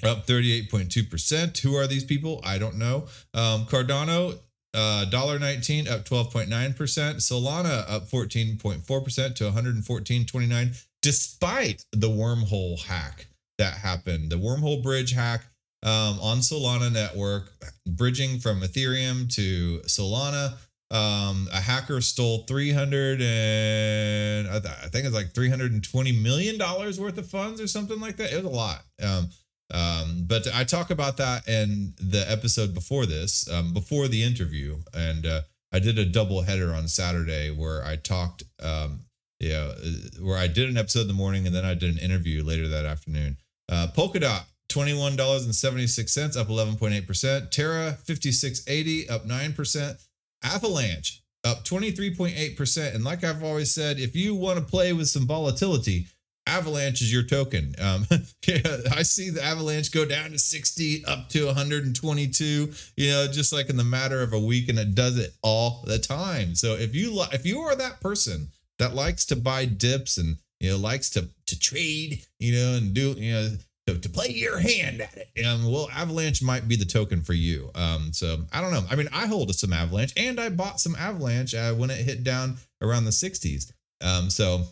up 0.03 0.27
38.2 0.27 1.09
percent. 1.09 1.57
Who 1.59 1.75
are 1.75 1.87
these 1.87 2.03
people? 2.03 2.41
I 2.43 2.57
don't 2.57 2.77
know. 2.77 3.07
Um, 3.33 3.65
Cardano 3.65 4.37
uh, 4.75 5.06
$1.19 5.10 5.89
up 5.89 6.06
12.9%. 6.06 6.48
Solana 6.48 7.89
up 7.89 8.10
14.4% 8.10 9.36
to 9.36 9.44
114.29, 9.45 10.86
despite 11.01 11.86
the 11.92 12.10
wormhole 12.10 12.83
hack 12.83 13.27
that 13.57 13.74
happened. 13.74 14.31
The 14.31 14.38
wormhole 14.38 14.83
bridge 14.83 15.13
hack 15.13 15.45
um, 15.83 16.19
on 16.19 16.39
Solana 16.39 16.92
network, 16.92 17.51
bridging 17.88 18.39
from 18.39 18.62
Ethereum 18.62 19.33
to 19.36 19.80
Solana. 19.86 20.54
Um, 20.92 21.48
a 21.51 21.60
hacker 21.60 22.00
stole 22.00 22.44
300 22.48 23.19
and 23.19 24.48
I, 24.48 24.60
th- 24.60 24.74
I 24.83 24.88
think 24.88 25.06
it's 25.06 25.16
like 25.16 25.33
320 25.33 26.12
million 26.12 26.60
dollars 26.60 27.00
worth 27.00 27.18
of 27.18 27.27
funds 27.27 27.60
or 27.60 27.68
something 27.68 28.00
like 28.00 28.18
that. 28.18 28.31
It 28.31 28.44
was 28.44 28.45
a 28.45 28.56
lot. 28.56 28.83
Um, 29.01 29.30
um, 29.73 30.25
but 30.27 30.47
I 30.53 30.63
talk 30.63 30.91
about 30.91 31.17
that 31.17 31.47
in 31.47 31.94
the 31.97 32.23
episode 32.29 32.73
before 32.73 33.06
this, 33.06 33.50
um, 33.50 33.73
before 33.73 34.07
the 34.07 34.24
interview, 34.24 34.77
and 34.93 35.25
uh, 35.25 35.41
I 35.74 35.79
did 35.79 35.98
a 35.98 36.05
double 36.05 36.41
header 36.41 36.74
on 36.74 36.88
Saturday 36.88 37.51
where 37.51 37.84
I 37.84 37.95
talked, 37.95 38.43
um, 38.62 39.01
you 39.39 39.50
know, 39.50 39.74
uh, 39.75 40.22
where 40.22 40.38
I 40.38 40.48
did 40.48 40.69
an 40.69 40.77
episode 40.77 41.01
in 41.01 41.07
the 41.07 41.13
morning 41.13 41.45
and 41.45 41.55
then 41.55 41.65
I 41.65 41.74
did 41.74 41.91
an 41.91 42.00
interview 42.00 42.43
later 42.43 42.67
that 42.69 42.86
afternoon. 42.86 43.38
Uh, 43.67 43.88
Polkadot, 43.95 44.43
twenty-one 44.69 45.15
dollars 45.15 45.45
and 45.45 45.53
seventy-six 45.53 46.12
cents, 46.13 46.38
up 46.38 46.50
eleven 46.50 46.75
point 46.75 46.93
eight 46.93 47.07
percent. 47.07 47.51
Terra, 47.51 47.93
fifty-six 48.05 48.63
eighty, 48.67 49.10
up 49.10 49.25
nine 49.25 49.53
percent. 49.53 49.98
Avalanche, 50.43 51.24
up 51.43 51.63
twenty-three 51.63 52.15
point 52.15 52.36
eight 52.38 52.55
percent. 52.55 52.95
And 52.95 53.03
like 53.03 53.24
I've 53.24 53.43
always 53.43 53.74
said, 53.74 54.00
if 54.00 54.15
you 54.15 54.36
want 54.36 54.60
to 54.60 54.63
play 54.63 54.93
with 54.93 55.10
some 55.10 55.25
volatility 55.27 56.07
Avalanche 56.47 57.01
is 57.01 57.11
your 57.11 57.23
token. 57.23 57.75
Um, 57.79 58.05
yeah, 58.47 58.77
I 58.95 59.03
see 59.03 59.29
the 59.29 59.43
Avalanche 59.43 59.91
go 59.91 60.05
down 60.05 60.31
to 60.31 60.39
60, 60.39 61.05
up 61.05 61.29
to 61.29 61.45
122, 61.45 62.71
you 62.95 63.11
know, 63.11 63.27
just 63.27 63.51
like 63.51 63.69
in 63.69 63.77
the 63.77 63.83
matter 63.83 64.21
of 64.21 64.33
a 64.33 64.39
week, 64.39 64.69
and 64.69 64.77
it 64.77 64.95
does 64.95 65.17
it 65.17 65.33
all 65.41 65.83
the 65.85 65.99
time. 65.99 66.55
So 66.55 66.73
if 66.73 66.95
you 66.95 67.23
if 67.31 67.45
you 67.45 67.59
are 67.61 67.75
that 67.75 67.99
person 67.99 68.49
that 68.79 68.93
likes 68.93 69.25
to 69.27 69.35
buy 69.35 69.65
dips 69.65 70.17
and 70.17 70.37
you 70.59 70.71
know 70.71 70.77
likes 70.77 71.09
to 71.11 71.27
to 71.47 71.59
trade, 71.59 72.23
you 72.39 72.53
know, 72.53 72.75
and 72.75 72.93
do 72.93 73.11
you 73.17 73.33
know 73.33 73.49
to, 73.87 73.99
to 73.99 74.09
play 74.09 74.29
your 74.29 74.59
hand 74.59 75.01
at 75.01 75.17
it, 75.35 75.45
um, 75.45 75.71
well, 75.71 75.89
Avalanche 75.93 76.41
might 76.41 76.67
be 76.67 76.75
the 76.75 76.85
token 76.85 77.21
for 77.21 77.33
you. 77.33 77.71
Um, 77.75 78.13
so 78.13 78.37
I 78.53 78.61
don't 78.61 78.71
know. 78.71 78.83
I 78.89 78.95
mean, 78.95 79.09
I 79.11 79.27
hold 79.27 79.53
some 79.55 79.73
Avalanche, 79.73 80.13
and 80.17 80.39
I 80.39 80.49
bought 80.49 80.79
some 80.79 80.95
Avalanche 80.95 81.53
uh, 81.53 81.73
when 81.73 81.89
it 81.89 81.97
hit 81.97 82.23
down 82.23 82.57
around 82.81 83.05
the 83.05 83.11
60s. 83.11 83.71
Um, 84.01 84.29
so 84.29 84.63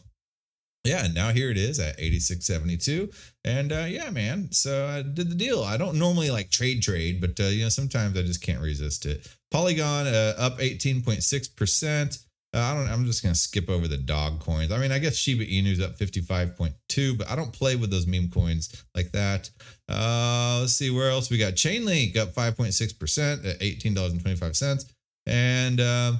yeah, 0.83 1.05
and 1.05 1.13
now 1.13 1.29
here 1.31 1.49
it 1.49 1.57
is 1.57 1.79
at 1.79 1.97
86.72. 1.97 3.15
And 3.45 3.71
uh, 3.71 3.85
yeah, 3.87 4.09
man. 4.09 4.51
So 4.51 4.87
I 4.87 5.01
did 5.01 5.29
the 5.29 5.35
deal. 5.35 5.63
I 5.63 5.77
don't 5.77 5.97
normally 5.97 6.29
like 6.29 6.49
trade 6.49 6.83
trade, 6.83 7.21
but 7.21 7.39
uh, 7.39 7.47
you 7.47 7.63
know, 7.63 7.69
sometimes 7.69 8.17
I 8.17 8.23
just 8.23 8.41
can't 8.41 8.61
resist 8.61 9.05
it. 9.05 9.27
Polygon 9.49 10.07
uh, 10.07 10.33
up 10.37 10.59
18.6%. 10.59 12.25
Uh, 12.55 12.59
I 12.59 12.75
don't 12.75 12.87
I'm 12.87 13.05
just 13.05 13.23
gonna 13.23 13.33
skip 13.33 13.67
over 13.69 13.87
the 13.87 13.97
dog 13.97 14.39
coins. 14.39 14.71
I 14.71 14.77
mean, 14.77 14.91
I 14.91 14.99
guess 14.99 15.15
Shiba 15.15 15.43
Inu's 15.43 15.81
up 15.81 15.97
55.2, 15.97 17.17
but 17.17 17.27
I 17.27 17.35
don't 17.35 17.51
play 17.51 17.75
with 17.75 17.89
those 17.89 18.05
meme 18.05 18.29
coins 18.29 18.83
like 18.93 19.11
that. 19.13 19.49
Uh 19.89 20.59
let's 20.59 20.73
see 20.73 20.91
where 20.91 21.09
else 21.09 21.31
we 21.31 21.39
got 21.39 21.53
Chainlink 21.53 22.15
up 22.15 22.33
5.6% 22.33 23.49
at 23.49 23.59
$18.25. 23.59 24.85
And 25.25 25.81
um 25.81 26.17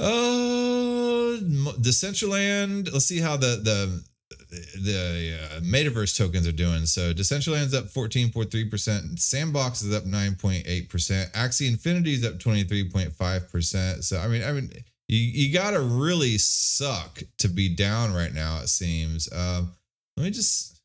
uh, 0.00 0.93
Decentraland. 1.38 2.92
Let's 2.92 3.06
see 3.06 3.20
how 3.20 3.36
the 3.36 3.60
the 3.62 4.04
the 4.82 5.38
uh, 5.40 5.60
metaverse 5.60 6.16
tokens 6.16 6.46
are 6.46 6.52
doing. 6.52 6.86
So 6.86 7.12
Decentraland's 7.12 7.74
up 7.74 7.86
14.3%, 7.86 9.18
Sandbox 9.18 9.82
is 9.82 9.94
up 9.94 10.04
9.8%, 10.04 11.32
Axie 11.32 11.68
Infinity 11.68 12.14
is 12.14 12.24
up 12.24 12.34
23.5%. 12.34 14.04
So 14.04 14.18
I 14.18 14.28
mean, 14.28 14.42
I 14.44 14.52
mean, 14.52 14.70
you, 15.08 15.18
you 15.18 15.52
gotta 15.52 15.80
really 15.80 16.38
suck 16.38 17.22
to 17.38 17.48
be 17.48 17.74
down 17.74 18.12
right 18.12 18.32
now, 18.32 18.60
it 18.60 18.68
seems. 18.68 19.30
Um, 19.32 19.72
let 20.16 20.24
me 20.24 20.30
just 20.30 20.80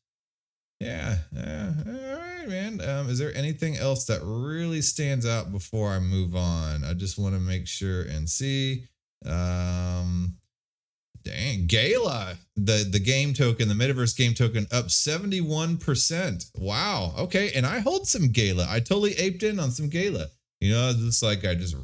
yeah, 0.80 1.16
yeah, 1.36 1.72
all 1.86 1.92
right, 1.92 2.48
man. 2.48 2.80
Um, 2.80 3.10
is 3.10 3.18
there 3.18 3.36
anything 3.36 3.76
else 3.76 4.06
that 4.06 4.20
really 4.22 4.80
stands 4.80 5.26
out 5.26 5.52
before 5.52 5.90
I 5.90 5.98
move 5.98 6.34
on? 6.34 6.84
I 6.84 6.94
just 6.94 7.18
want 7.18 7.34
to 7.34 7.40
make 7.40 7.66
sure 7.66 8.02
and 8.04 8.28
see. 8.28 8.86
Um, 9.26 10.38
Dang, 11.22 11.66
Gala, 11.66 12.36
the 12.56 12.88
the 12.90 12.98
game 12.98 13.34
token, 13.34 13.68
the 13.68 13.74
metaverse 13.74 14.16
game 14.16 14.34
token, 14.34 14.66
up 14.72 14.86
71%. 14.86 16.50
Wow. 16.56 17.14
Okay. 17.18 17.52
And 17.54 17.66
I 17.66 17.80
hold 17.80 18.06
some 18.06 18.28
Gala. 18.28 18.66
I 18.68 18.80
totally 18.80 19.12
aped 19.12 19.42
in 19.42 19.60
on 19.60 19.70
some 19.70 19.88
Gala. 19.88 20.26
You 20.60 20.72
know, 20.72 20.92
it's 20.96 21.22
like 21.22 21.44
I 21.44 21.54
just 21.54 21.76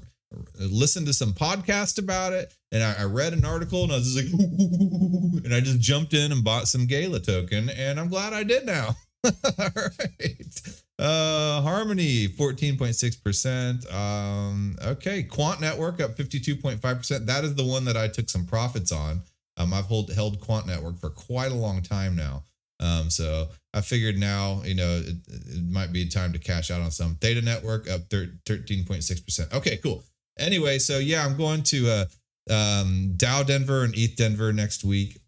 listened 0.58 1.06
to 1.06 1.14
some 1.14 1.32
podcast 1.32 1.98
about 1.98 2.32
it 2.32 2.52
and 2.72 2.82
I, 2.82 2.94
I 3.00 3.04
read 3.04 3.32
an 3.32 3.44
article 3.44 3.84
and 3.84 3.92
I 3.92 3.96
was 3.96 4.14
just 4.14 4.32
like, 4.32 4.40
and 5.44 5.54
I 5.54 5.60
just 5.60 5.80
jumped 5.80 6.14
in 6.14 6.32
and 6.32 6.44
bought 6.44 6.68
some 6.68 6.86
Gala 6.86 7.20
token. 7.20 7.70
And 7.70 7.98
I'm 7.98 8.08
glad 8.08 8.32
I 8.32 8.42
did 8.42 8.66
now. 8.66 8.96
All 9.24 9.32
right. 9.76 10.82
Uh 10.98 11.60
Harmony 11.60 12.26
14.6%. 12.26 13.92
Um 13.94 14.76
okay, 14.82 15.22
Quant 15.22 15.60
Network 15.60 16.00
up 16.00 16.16
52.5%. 16.16 17.26
That 17.26 17.44
is 17.44 17.54
the 17.54 17.64
one 17.64 17.84
that 17.84 17.98
I 17.98 18.08
took 18.08 18.30
some 18.30 18.46
profits 18.46 18.92
on. 18.92 19.20
Um 19.58 19.74
I've 19.74 19.84
hold, 19.84 20.10
held 20.12 20.40
Quant 20.40 20.66
Network 20.66 20.98
for 20.98 21.10
quite 21.10 21.52
a 21.52 21.54
long 21.54 21.82
time 21.82 22.16
now. 22.16 22.44
Um 22.80 23.10
so 23.10 23.48
I 23.74 23.82
figured 23.82 24.16
now, 24.16 24.62
you 24.64 24.74
know, 24.74 25.02
it, 25.04 25.16
it 25.28 25.70
might 25.70 25.92
be 25.92 26.08
time 26.08 26.32
to 26.32 26.38
cash 26.38 26.70
out 26.70 26.80
on 26.80 26.90
some. 26.90 27.16
Theta 27.16 27.42
Network 27.42 27.90
up 27.90 28.08
13.6%. 28.08 29.52
Okay, 29.52 29.76
cool. 29.76 30.02
Anyway, 30.38 30.78
so 30.78 30.98
yeah, 30.98 31.26
I'm 31.26 31.36
going 31.36 31.62
to 31.64 31.90
uh 31.90 32.04
um 32.48 33.12
DAO 33.18 33.44
Denver 33.46 33.84
and 33.84 33.94
ETH 33.94 34.16
Denver 34.16 34.50
next 34.50 34.82
week. 34.82 35.18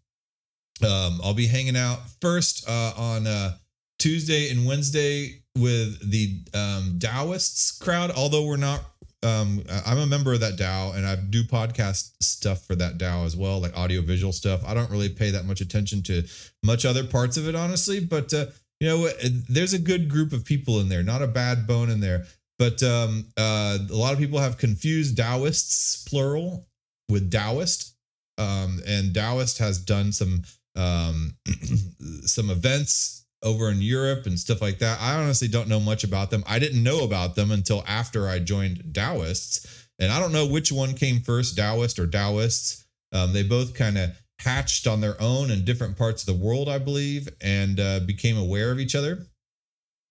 Um 0.83 1.19
I'll 1.23 1.35
be 1.35 1.45
hanging 1.45 1.77
out 1.77 1.99
first 2.21 2.67
uh 2.67 2.93
on 2.97 3.27
uh 3.27 3.55
Tuesday 3.99 4.49
and 4.49 4.65
Wednesday 4.65 5.38
with 5.57 6.09
the 6.09 6.41
um, 6.53 6.99
Daoists 6.99 7.79
crowd. 7.79 8.11
Although 8.11 8.45
we're 8.45 8.57
not, 8.57 8.81
um, 9.23 9.63
I'm 9.85 9.97
a 9.97 10.07
member 10.07 10.33
of 10.33 10.39
that 10.41 10.57
DAO 10.57 10.95
and 10.95 11.05
I 11.05 11.15
do 11.15 11.43
podcast 11.43 12.11
stuff 12.21 12.65
for 12.65 12.75
that 12.75 12.97
DAO 12.97 13.25
as 13.25 13.35
well, 13.35 13.59
like 13.59 13.75
audio 13.77 14.01
visual 14.01 14.31
stuff. 14.31 14.61
I 14.65 14.73
don't 14.73 14.89
really 14.89 15.09
pay 15.09 15.31
that 15.31 15.45
much 15.45 15.61
attention 15.61 16.03
to 16.03 16.23
much 16.63 16.85
other 16.85 17.03
parts 17.03 17.37
of 17.37 17.47
it, 17.47 17.55
honestly. 17.55 17.99
But 17.99 18.33
uh, 18.33 18.47
you 18.79 18.87
know, 18.87 19.09
there's 19.49 19.73
a 19.73 19.79
good 19.79 20.09
group 20.09 20.31
of 20.31 20.45
people 20.45 20.79
in 20.79 20.89
there, 20.89 21.03
not 21.03 21.21
a 21.21 21.27
bad 21.27 21.67
bone 21.67 21.89
in 21.89 21.99
there. 21.99 22.25
But 22.57 22.83
um, 22.83 23.25
uh, 23.37 23.77
a 23.89 23.95
lot 23.95 24.13
of 24.13 24.19
people 24.19 24.39
have 24.39 24.57
confused 24.57 25.17
Daoists 25.17 26.07
plural 26.07 26.67
with 27.09 27.31
DAOist, 27.31 27.93
um, 28.37 28.81
and 28.85 29.13
DAOist 29.13 29.59
has 29.59 29.79
done 29.79 30.11
some 30.11 30.43
um, 30.75 31.33
some 32.25 32.49
events 32.49 33.18
over 33.43 33.69
in 33.69 33.81
Europe 33.81 34.25
and 34.25 34.39
stuff 34.39 34.61
like 34.61 34.79
that. 34.79 34.99
I 35.01 35.15
honestly 35.15 35.47
don't 35.47 35.69
know 35.69 35.79
much 35.79 36.03
about 36.03 36.29
them. 36.29 36.43
I 36.47 36.59
didn't 36.59 36.83
know 36.83 37.03
about 37.03 37.35
them 37.35 37.51
until 37.51 37.83
after 37.87 38.27
I 38.27 38.39
joined 38.39 38.83
Daoists. 38.91 39.85
And 39.99 40.11
I 40.11 40.19
don't 40.19 40.31
know 40.31 40.47
which 40.47 40.71
one 40.71 40.93
came 40.93 41.21
first, 41.21 41.57
DAOist 41.57 41.99
or 41.99 42.07
Daoists. 42.07 42.85
Um, 43.11 43.33
they 43.33 43.43
both 43.43 43.73
kind 43.73 43.97
of 43.97 44.11
hatched 44.39 44.87
on 44.87 45.01
their 45.01 45.21
own 45.21 45.51
in 45.51 45.65
different 45.65 45.97
parts 45.97 46.27
of 46.27 46.37
the 46.37 46.45
world, 46.45 46.69
I 46.69 46.77
believe, 46.77 47.27
and 47.41 47.79
uh, 47.79 47.99
became 48.01 48.37
aware 48.37 48.71
of 48.71 48.79
each 48.79 48.95
other. 48.95 49.25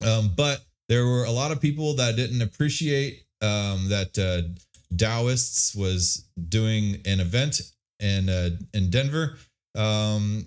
Um, 0.06 0.32
but 0.36 0.60
there 0.88 1.06
were 1.06 1.24
a 1.24 1.30
lot 1.30 1.52
of 1.52 1.60
people 1.60 1.94
that 1.94 2.16
didn't 2.16 2.42
appreciate 2.42 3.24
um, 3.40 3.88
that 3.88 4.18
uh, 4.18 4.48
Daoists 4.94 5.76
was 5.76 6.28
doing 6.48 7.00
an 7.06 7.20
event 7.20 7.60
in 8.00 8.28
uh, 8.28 8.50
in 8.74 8.90
Denver 8.90 9.38
um, 9.74 10.46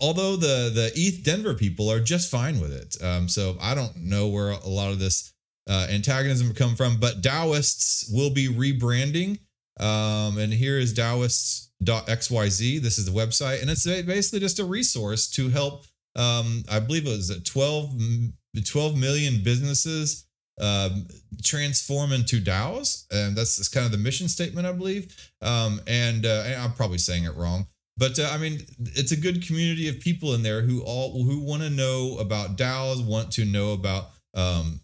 although 0.00 0.36
the 0.36 0.70
the 0.74 0.92
ETH 0.94 1.24
Denver 1.24 1.54
people 1.54 1.90
are 1.90 2.00
just 2.00 2.30
fine 2.30 2.60
with 2.60 2.72
it. 2.72 3.02
Um, 3.02 3.28
so 3.28 3.56
I 3.60 3.74
don't 3.74 3.96
know 3.96 4.28
where 4.28 4.50
a 4.50 4.68
lot 4.68 4.92
of 4.92 4.98
this 4.98 5.32
uh, 5.68 5.86
antagonism 5.90 6.54
come 6.54 6.74
from, 6.74 6.98
but 6.98 7.22
Daoists 7.22 8.12
will 8.12 8.30
be 8.30 8.48
rebranding. 8.48 9.38
Um, 9.78 10.38
and 10.38 10.52
here 10.52 10.78
is 10.78 10.92
Daoists.xyz. 10.94 12.80
This 12.80 12.98
is 12.98 13.06
the 13.06 13.12
website, 13.12 13.62
and 13.62 13.70
it's 13.70 13.84
basically 13.84 14.40
just 14.40 14.58
a 14.58 14.64
resource 14.64 15.30
to 15.30 15.48
help. 15.48 15.84
Um, 16.16 16.64
I 16.70 16.80
believe 16.80 17.06
it 17.06 17.10
was 17.10 17.40
12, 17.44 17.94
12 18.64 18.96
million 18.96 19.42
businesses 19.42 20.26
um, 20.60 21.06
transform 21.42 22.12
into 22.12 22.40
DAOs, 22.40 23.06
and 23.10 23.36
that's, 23.36 23.56
that's 23.56 23.68
kind 23.68 23.86
of 23.86 23.92
the 23.92 23.98
mission 23.98 24.28
statement, 24.28 24.66
I 24.66 24.72
believe. 24.72 25.16
Um, 25.40 25.80
and, 25.86 26.26
uh, 26.26 26.44
and 26.46 26.60
I'm 26.60 26.72
probably 26.72 26.98
saying 26.98 27.24
it 27.24 27.34
wrong, 27.36 27.66
but 28.00 28.18
uh, 28.18 28.30
I 28.32 28.38
mean, 28.38 28.62
it's 28.96 29.12
a 29.12 29.16
good 29.16 29.46
community 29.46 29.86
of 29.90 30.00
people 30.00 30.32
in 30.32 30.42
there 30.42 30.62
who 30.62 30.82
all 30.82 31.22
who 31.22 31.38
want 31.38 31.62
to 31.62 31.68
know 31.68 32.16
about 32.18 32.56
DAOs, 32.56 33.06
want 33.06 33.30
to 33.32 33.44
know 33.44 33.74
about 33.74 34.08
um, 34.34 34.80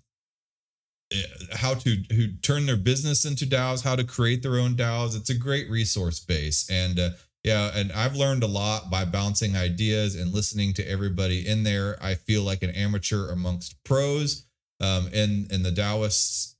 eh, 1.10 1.22
how 1.52 1.72
to 1.72 1.96
who 2.12 2.36
turn 2.42 2.66
their 2.66 2.76
business 2.76 3.24
into 3.24 3.46
DAOs, 3.46 3.82
how 3.82 3.96
to 3.96 4.04
create 4.04 4.42
their 4.42 4.58
own 4.58 4.74
DAOs. 4.74 5.16
It's 5.16 5.30
a 5.30 5.34
great 5.34 5.70
resource 5.70 6.20
base, 6.20 6.68
and 6.70 7.00
uh, 7.00 7.10
yeah, 7.42 7.70
and 7.74 7.90
I've 7.92 8.16
learned 8.16 8.42
a 8.42 8.48
lot 8.48 8.90
by 8.90 9.06
bouncing 9.06 9.56
ideas 9.56 10.14
and 10.14 10.34
listening 10.34 10.74
to 10.74 10.86
everybody 10.86 11.48
in 11.48 11.62
there. 11.62 11.96
I 12.02 12.16
feel 12.16 12.42
like 12.42 12.62
an 12.62 12.70
amateur 12.70 13.30
amongst 13.30 13.82
pros. 13.82 14.44
Um, 14.78 15.08
in 15.08 15.46
in 15.50 15.62
the 15.62 15.72
Daoists.xyz 15.72 16.58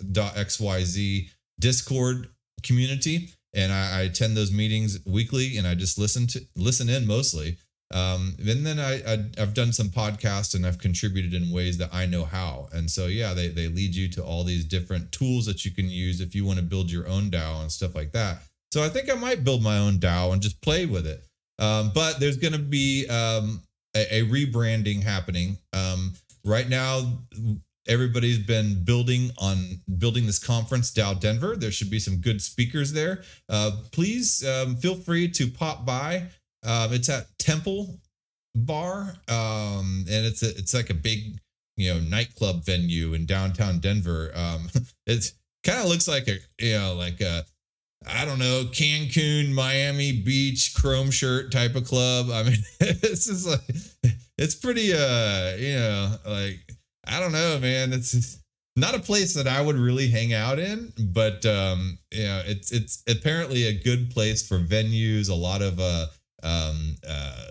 Discord 1.60 2.30
community 2.62 3.35
and 3.56 3.72
I, 3.72 3.98
I, 3.98 4.00
attend 4.02 4.36
those 4.36 4.52
meetings 4.52 4.98
weekly 5.06 5.56
and 5.56 5.66
I 5.66 5.75
just 5.75 5.98
listen 5.98 6.26
to 6.28 6.40
listen 6.54 6.88
in 6.88 7.06
mostly. 7.06 7.56
Um, 7.92 8.34
and 8.38 8.66
then 8.66 8.78
I, 8.78 8.94
I 9.06 9.25
have 9.38 9.54
done 9.54 9.72
some 9.72 9.88
podcasts 9.88 10.54
and 10.54 10.66
I've 10.66 10.78
contributed 10.78 11.34
in 11.34 11.52
ways 11.52 11.78
that 11.78 11.90
I 11.92 12.04
know 12.04 12.25
how. 12.25 12.68
And 12.72 12.90
so 12.90 13.06
yeah, 13.06 13.32
they 13.32 13.48
they 13.48 13.68
lead 13.68 13.94
you 13.94 14.08
to 14.10 14.25
all 14.25 14.44
these 14.44 14.64
different 14.64 15.10
tools 15.10 15.46
that 15.46 15.64
you 15.64 15.70
can 15.72 15.88
use 15.88 16.20
if 16.20 16.34
you 16.34 16.44
want 16.44 16.58
to 16.58 16.64
build 16.64 16.90
your 16.90 17.08
own 17.08 17.30
DAO 17.30 17.62
and 17.62 17.72
stuff 17.72 17.94
like 17.94 18.12
that. 18.12 18.42
So 18.72 18.82
I 18.82 18.88
think 18.88 19.10
I 19.10 19.14
might 19.14 19.44
build 19.44 19.62
my 19.62 19.78
own 19.78 19.98
DAO 19.98 20.32
and 20.32 20.42
just 20.42 20.60
play 20.60 20.86
with 20.86 21.06
it. 21.06 21.25
Um, 21.58 21.92
but 21.94 22.20
there's 22.20 22.36
going 22.36 22.52
to 22.52 22.58
be 22.58 23.06
um, 23.08 23.62
a, 23.96 24.16
a, 24.16 24.22
rebranding 24.25 25.02
happening. 25.02 25.56
Um, 25.72 26.12
right 26.44 26.68
now, 26.68 27.18
everybody's 27.88 28.38
been 28.38 28.82
building 28.84 29.30
on 29.38 29.80
building 29.98 30.26
this 30.26 30.38
conference 30.38 30.92
DAO 30.92 31.18
Denver. 31.18 31.56
There 31.56 31.70
should 31.70 31.90
be 31.90 31.98
some 31.98 32.16
good 32.16 32.40
speakers 32.40 32.92
there. 32.92 33.22
Uh, 33.48 33.72
please 33.92 34.46
um, 34.46 34.76
feel 34.76 34.94
free 34.94 35.28
to 35.28 35.46
pop 35.48 35.84
by. 35.84 36.24
Um, 36.64 36.92
it's 36.92 37.08
at 37.08 37.26
Temple 37.38 37.98
Bar, 38.54 39.14
um, 39.28 40.04
and 40.08 40.26
it's 40.26 40.42
a, 40.42 40.48
it's 40.50 40.74
like 40.74 40.90
a 40.90 40.94
big 40.94 41.38
you 41.76 41.92
know 41.92 42.00
nightclub 42.00 42.64
venue 42.64 43.14
in 43.14 43.26
downtown 43.26 43.78
Denver. 43.78 44.32
Um, 44.34 44.68
it 45.06 45.32
kind 45.64 45.80
of 45.80 45.86
looks 45.86 46.08
like 46.08 46.28
a 46.28 46.38
you 46.58 46.78
know 46.78 46.94
like 46.94 47.20
a 47.20 47.44
I 48.06 48.24
don't 48.24 48.38
know 48.38 48.64
Cancun, 48.72 49.52
Miami 49.52 50.12
Beach, 50.22 50.74
chrome 50.74 51.10
shirt 51.10 51.52
type 51.52 51.74
of 51.74 51.84
club. 51.84 52.30
I 52.30 52.44
mean, 52.44 52.58
this 53.00 53.28
is 53.28 53.46
like 53.46 53.60
it's 54.38 54.54
pretty 54.54 54.92
uh 54.92 55.56
you 55.56 55.76
know 55.76 56.16
like 56.26 56.75
I 57.06 57.20
don't 57.20 57.32
know, 57.32 57.58
man. 57.60 57.92
It's 57.92 58.38
not 58.76 58.94
a 58.94 58.98
place 58.98 59.34
that 59.34 59.46
I 59.46 59.60
would 59.60 59.76
really 59.76 60.08
hang 60.08 60.32
out 60.32 60.58
in, 60.58 60.92
but 60.98 61.44
um, 61.46 61.98
you 62.12 62.25
know, 62.25 62.42
it's 62.44 62.72
it's 62.72 63.02
apparently 63.08 63.64
a 63.64 63.72
good 63.72 64.10
place 64.10 64.46
for 64.46 64.58
venues. 64.58 65.30
A 65.30 65.34
lot 65.34 65.62
of 65.62 65.80
uh, 65.80 66.06
um, 66.42 66.96
uh, 67.08 67.46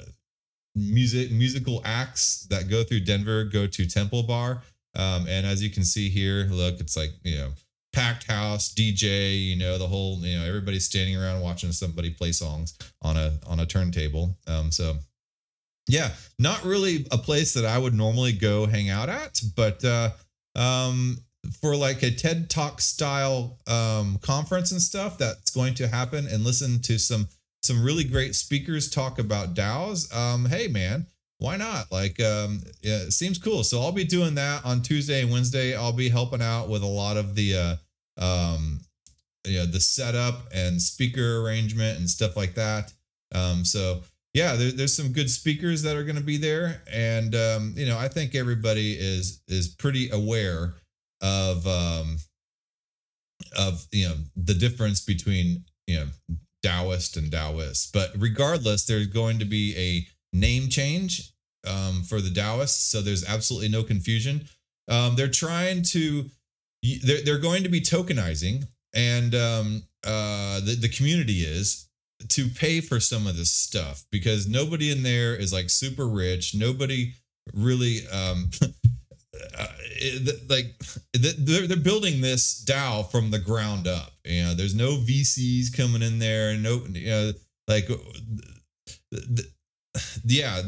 music 0.76 1.32
musical 1.32 1.82
acts 1.84 2.48
that 2.50 2.70
go 2.70 2.84
through 2.84 3.02
Denver 3.02 3.46
go 3.46 3.66
to 3.66 3.86
Temple 3.88 4.24
Bar, 4.24 4.62
um, 4.96 5.26
and 5.28 5.46
as 5.46 5.64
you 5.64 5.70
can 5.70 5.84
see 5.84 6.10
here, 6.10 6.48
look, 6.52 6.80
it's 6.80 6.96
like 6.96 7.12
you 7.24 7.38
know 7.38 7.52
packed 7.94 8.30
house 8.30 8.74
dj 8.74 9.42
you 9.42 9.56
know 9.56 9.78
the 9.78 9.88
whole 9.88 10.20
you 10.20 10.38
know 10.38 10.44
everybody's 10.44 10.84
standing 10.84 11.16
around 11.16 11.40
watching 11.40 11.72
somebody 11.72 12.10
play 12.10 12.30
songs 12.30 12.78
on 13.02 13.16
a 13.16 13.32
on 13.48 13.62
a 13.62 13.66
turntable 13.66 14.38
um 14.48 14.70
so 14.70 14.98
yeah, 15.88 16.12
not 16.40 16.64
really 16.64 17.06
a 17.12 17.18
place 17.18 17.54
that 17.54 17.66
I 17.66 17.78
would 17.78 17.94
normally 17.94 18.32
go 18.32 18.66
hang 18.66 18.90
out 18.90 19.10
at, 19.10 19.42
but 19.56 19.84
uh, 19.84 20.12
um, 20.56 21.18
for 21.62 21.76
like 21.76 22.02
a 22.04 22.12
TED 22.12 22.50
Talk 22.50 22.82
style 22.82 23.60
um, 23.68 24.18
conference 24.22 24.72
and 24.72 24.82
stuff 24.82 25.18
that's 25.18 25.52
going 25.52 25.76
to 25.76 25.88
happen, 25.88 26.28
and 26.28 26.44
listen 26.44 26.82
to 26.84 26.98
some 26.98 27.28
some 27.62 27.84
really 27.84 28.04
great 28.04 28.36
speakers 28.36 28.90
talk 28.90 29.20
about 29.20 29.56
DAOs. 29.56 30.14
Um, 30.16 30.46
hey 30.46 30.68
man, 30.68 31.08
why 31.40 31.58
not? 31.58 31.92
Like, 31.92 32.20
um, 32.22 32.62
yeah, 32.82 32.98
it 32.98 33.12
seems 33.12 33.38
cool. 33.38 33.64
So 33.64 33.82
I'll 33.82 33.92
be 33.92 34.04
doing 34.04 34.36
that 34.36 34.64
on 34.66 34.82
Tuesday 34.82 35.22
and 35.22 35.32
Wednesday. 35.32 35.76
I'll 35.76 35.92
be 35.92 36.10
helping 36.10 36.42
out 36.42 36.70
with 36.70 36.84
a 36.84 36.88
lot 36.88 37.18
of 37.18 37.36
the 37.36 37.56
uh, 37.56 37.76
um, 38.24 38.80
you 39.46 39.60
know, 39.60 39.66
the 39.66 39.80
setup 39.80 40.48
and 40.54 40.82
speaker 40.82 41.42
arrangement 41.42 42.00
and 42.00 42.10
stuff 42.10 42.36
like 42.36 42.56
that. 42.56 42.94
Um, 43.34 43.66
so 43.66 44.02
yeah, 44.36 44.58
there, 44.58 44.72
there's 44.72 44.94
some 44.94 45.14
good 45.14 45.30
speakers 45.30 45.82
that 45.84 45.96
are 45.96 46.04
going 46.04 46.18
to 46.18 46.22
be 46.22 46.36
there, 46.36 46.82
and 46.92 47.34
um, 47.34 47.74
you 47.78 47.86
know, 47.86 47.98
I 47.98 48.10
think 48.10 48.36
everybody 48.36 48.92
is 48.92 49.42
is 49.48 49.70
pretty 49.70 50.10
aware 50.10 50.76
of 51.22 51.66
um, 51.66 52.18
of 53.58 53.88
you 53.94 54.10
know 54.10 54.16
the 54.36 54.54
difference 54.54 55.00
between 55.00 55.64
you 55.88 56.00
know 56.00 56.08
Taoist 56.64 57.16
and 57.16 57.32
Taoist. 57.32 57.94
But 57.94 58.12
regardless, 58.18 58.86
there's 58.86 59.08
going 59.08 59.40
to 59.40 59.46
be 59.46 59.74
a 59.78 60.38
name 60.38 60.68
change 60.68 61.32
um, 61.66 62.04
for 62.04 62.20
the 62.20 62.30
Daoists, 62.30 62.90
so 62.90 63.02
there's 63.02 63.26
absolutely 63.26 63.70
no 63.70 63.84
confusion. 63.84 64.50
Um, 64.90 65.16
they're 65.16 65.30
trying 65.30 65.82
to 65.84 66.26
they're 67.06 67.22
they're 67.24 67.40
going 67.40 67.64
to 67.64 67.70
be 67.70 67.80
tokenizing, 67.80 68.68
and 68.94 69.34
um, 69.34 69.84
uh, 70.04 70.60
the 70.60 70.76
the 70.78 70.90
community 70.90 71.40
is 71.40 71.88
to 72.30 72.48
pay 72.48 72.82
for 72.82 73.00
some 73.00 73.28
of 73.28 73.38
this 73.38 73.52
stuff 73.52 74.04
because 74.12 74.48
nobody 74.48 74.92
in 74.92 75.04
there 75.04 75.36
is 75.36 75.54
like 75.54 75.70
super 75.70 76.08
rich. 76.08 76.56
Nobody 76.56 77.14
really 77.54 78.08
um 78.12 78.50
uh, 79.58 79.68
like 80.50 80.76
they're, 81.14 81.68
they're 81.68 81.78
building 81.78 82.22
this 82.22 82.64
DAO 82.66 83.10
from 83.10 83.32
the 83.32 83.40
ground 83.40 83.88
up. 83.88 84.14
You 84.24 84.44
know, 84.44 84.54
there's 84.54 84.76
no 84.76 84.98
VCs 84.98 85.76
coming 85.76 86.02
in 86.02 86.20
there. 86.20 86.56
No, 86.56 86.84
you 86.90 87.10
know, 87.10 87.32
like 87.68 87.90
yeah 90.24 90.62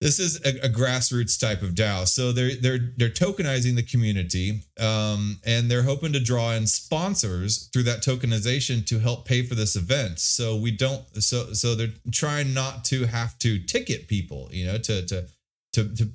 this 0.00 0.18
is 0.18 0.40
a, 0.46 0.64
a, 0.64 0.68
grassroots 0.68 1.38
type 1.38 1.60
of 1.62 1.70
DAO. 1.74 2.08
So 2.08 2.32
they're 2.32 2.54
they're 2.56 2.92
they're 2.96 3.10
tokenizing 3.10 3.76
the 3.76 3.82
community, 3.82 4.62
um, 4.78 5.38
and 5.44 5.70
they're 5.70 5.82
hoping 5.82 6.12
to 6.14 6.20
draw 6.20 6.52
in 6.52 6.66
sponsors 6.66 7.68
through 7.72 7.82
that 7.84 8.02
tokenization 8.02 8.86
to 8.86 8.98
help 8.98 9.26
pay 9.26 9.42
for 9.42 9.54
this 9.54 9.76
event. 9.76 10.18
So 10.18 10.56
we 10.56 10.70
don't. 10.70 11.04
So 11.22 11.52
so 11.52 11.74
they're 11.74 11.92
trying 12.12 12.54
not 12.54 12.84
to 12.86 13.04
have 13.04 13.38
to 13.40 13.58
ticket 13.58 14.08
people, 14.08 14.48
you 14.52 14.66
know, 14.66 14.78
to 14.78 15.06
to 15.06 15.26
to 15.74 15.94
to 15.96 16.10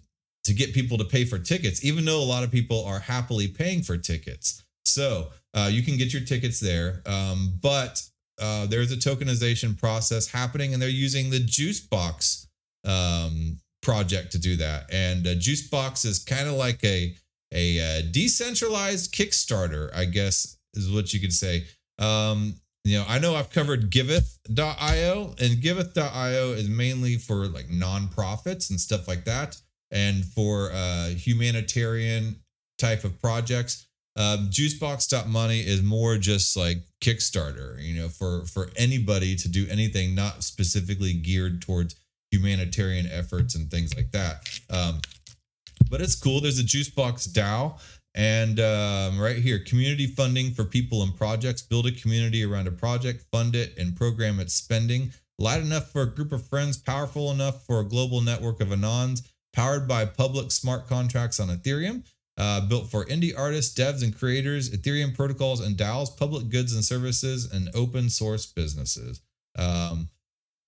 to 0.46 0.54
get 0.54 0.74
people 0.74 0.98
to 0.98 1.06
pay 1.06 1.25
for 1.25 1.38
tickets, 1.38 1.86
even 1.86 2.06
though 2.06 2.22
a 2.22 2.25
lot 2.25 2.44
of 2.44 2.51
people 2.51 2.84
are 2.86 3.00
happily 3.00 3.48
paying 3.48 3.84
for 3.84 3.98
tickets. 3.98 4.63
So 4.86 5.30
uh, 5.54 5.70
you 5.72 5.84
can 5.84 5.98
get 5.98 6.12
your 6.12 6.24
tickets 6.24 6.60
there, 6.60 7.01
um, 7.06 7.54
but 7.62 8.01
uh, 8.42 8.65
there's 8.65 8.92
a 8.92 8.96
tokenization 8.96 9.80
process 9.80 10.27
happening, 10.27 10.74
and 10.74 10.82
they're 10.82 10.89
using 10.89 11.30
the 11.30 11.39
Juicebox 11.39 12.48
um, 12.84 13.58
project 13.86 14.32
to 14.32 14.39
do 14.39 14.56
that. 14.56 14.92
And 14.92 15.27
uh, 15.27 15.36
Juicebox 15.36 16.06
is 16.06 16.20
kind 16.20 16.50
of 16.50 16.56
like 16.56 16.84
a 16.84 17.15
a 17.54 17.80
uh, 17.80 18.01
decentralized 18.12 19.13
Kickstarter, 19.13 19.96
I 19.96 20.06
guess 20.06 20.58
is 20.74 20.92
what 20.92 21.13
you 21.13 21.22
could 21.22 21.32
say. 21.32 21.63
Um, 22.00 22.56
you 22.84 22.98
know, 22.98 23.06
I 23.08 23.20
know 23.20 23.36
I've 23.36 23.51
covered 23.51 23.89
Giveth.io, 23.89 25.36
and 25.39 25.62
Giveth.io 25.62 26.51
is 26.54 26.68
mainly 26.68 27.15
for 27.18 27.48
like 27.48 27.68
nonprofits 27.68 28.72
and 28.72 28.82
stuff 28.82 29.08
like 29.08 29.24
that, 29.25 29.56
and 29.92 30.25
for 30.25 30.72
uh, 30.74 31.10
humanitarian 31.10 32.36
type 32.77 33.04
of 33.04 33.20
projects. 33.22 33.88
Um, 34.18 34.50
Juicebox.money 34.50 35.60
is 35.60 35.84
more 35.84 36.18
just 36.18 36.58
like 36.58 36.80
Kickstarter, 37.01 37.82
you 37.82 38.01
know, 38.01 38.10
for 38.10 38.46
for 38.46 38.70
anybody 38.75 39.36
to 39.36 39.48
do 39.48 39.68
anything 39.70 40.15
not 40.15 40.44
specifically 40.44 41.13
geared 41.13 41.62
towards 41.62 41.96
humanitarian 42.36 43.08
efforts 43.12 43.56
and 43.56 43.70
things 43.70 43.96
like 43.96 44.12
that. 44.12 44.48
Um, 44.70 45.01
but 45.89 46.01
it's 46.01 46.15
cool. 46.15 46.42
There's 46.42 46.60
a 46.60 46.63
Juicebox 46.63 47.30
DAO. 47.30 47.80
And 48.15 48.62
um, 48.62 49.20
right 49.20 49.36
here, 49.36 49.60
community 49.60 50.08
funding 50.08 50.51
for 50.51 50.63
people 50.63 51.04
and 51.04 51.15
projects. 51.15 51.62
Build 51.62 51.86
a 51.86 51.92
community 51.92 52.46
around 52.46 52.68
a 52.68 52.72
project, 52.72 53.25
fund 53.32 53.56
it, 53.56 53.77
and 53.77 53.96
program 53.96 54.39
its 54.39 54.54
spending. 54.54 55.12
Light 55.38 55.62
enough 55.62 55.92
for 55.92 56.04
a 56.04 56.10
group 56.10 56.32
of 56.32 56.48
friends, 56.48 56.77
powerful 56.77 57.32
enough 57.32 57.65
for 57.65 57.82
a 57.82 57.88
global 57.88 58.22
network 58.22 58.62
of 58.62 58.70
Anons, 58.70 59.27
powered 59.51 59.86
by 59.86 60.06
public 60.06 60.51
smart 60.51 60.88
contracts 60.88 61.42
on 61.42 61.50
Ethereum. 61.50 62.04
Uh, 62.38 62.62
built 62.68 62.89
for 62.89 63.06
indie 63.06 63.38
artists, 63.38 63.77
devs, 63.77 64.04
and 64.04 64.18
creators, 64.18 64.70
Ethereum 64.70 65.15
protocols 65.15 65.62
and 65.62 65.77
DAOs, 65.77 66.15
public 66.18 66.50
goods 66.50 66.74
and 66.74 66.84
services, 66.84 67.51
and 67.51 67.69
open 67.74 68.10
source 68.10 68.45
businesses. 68.45 69.21
Um, 69.58 70.10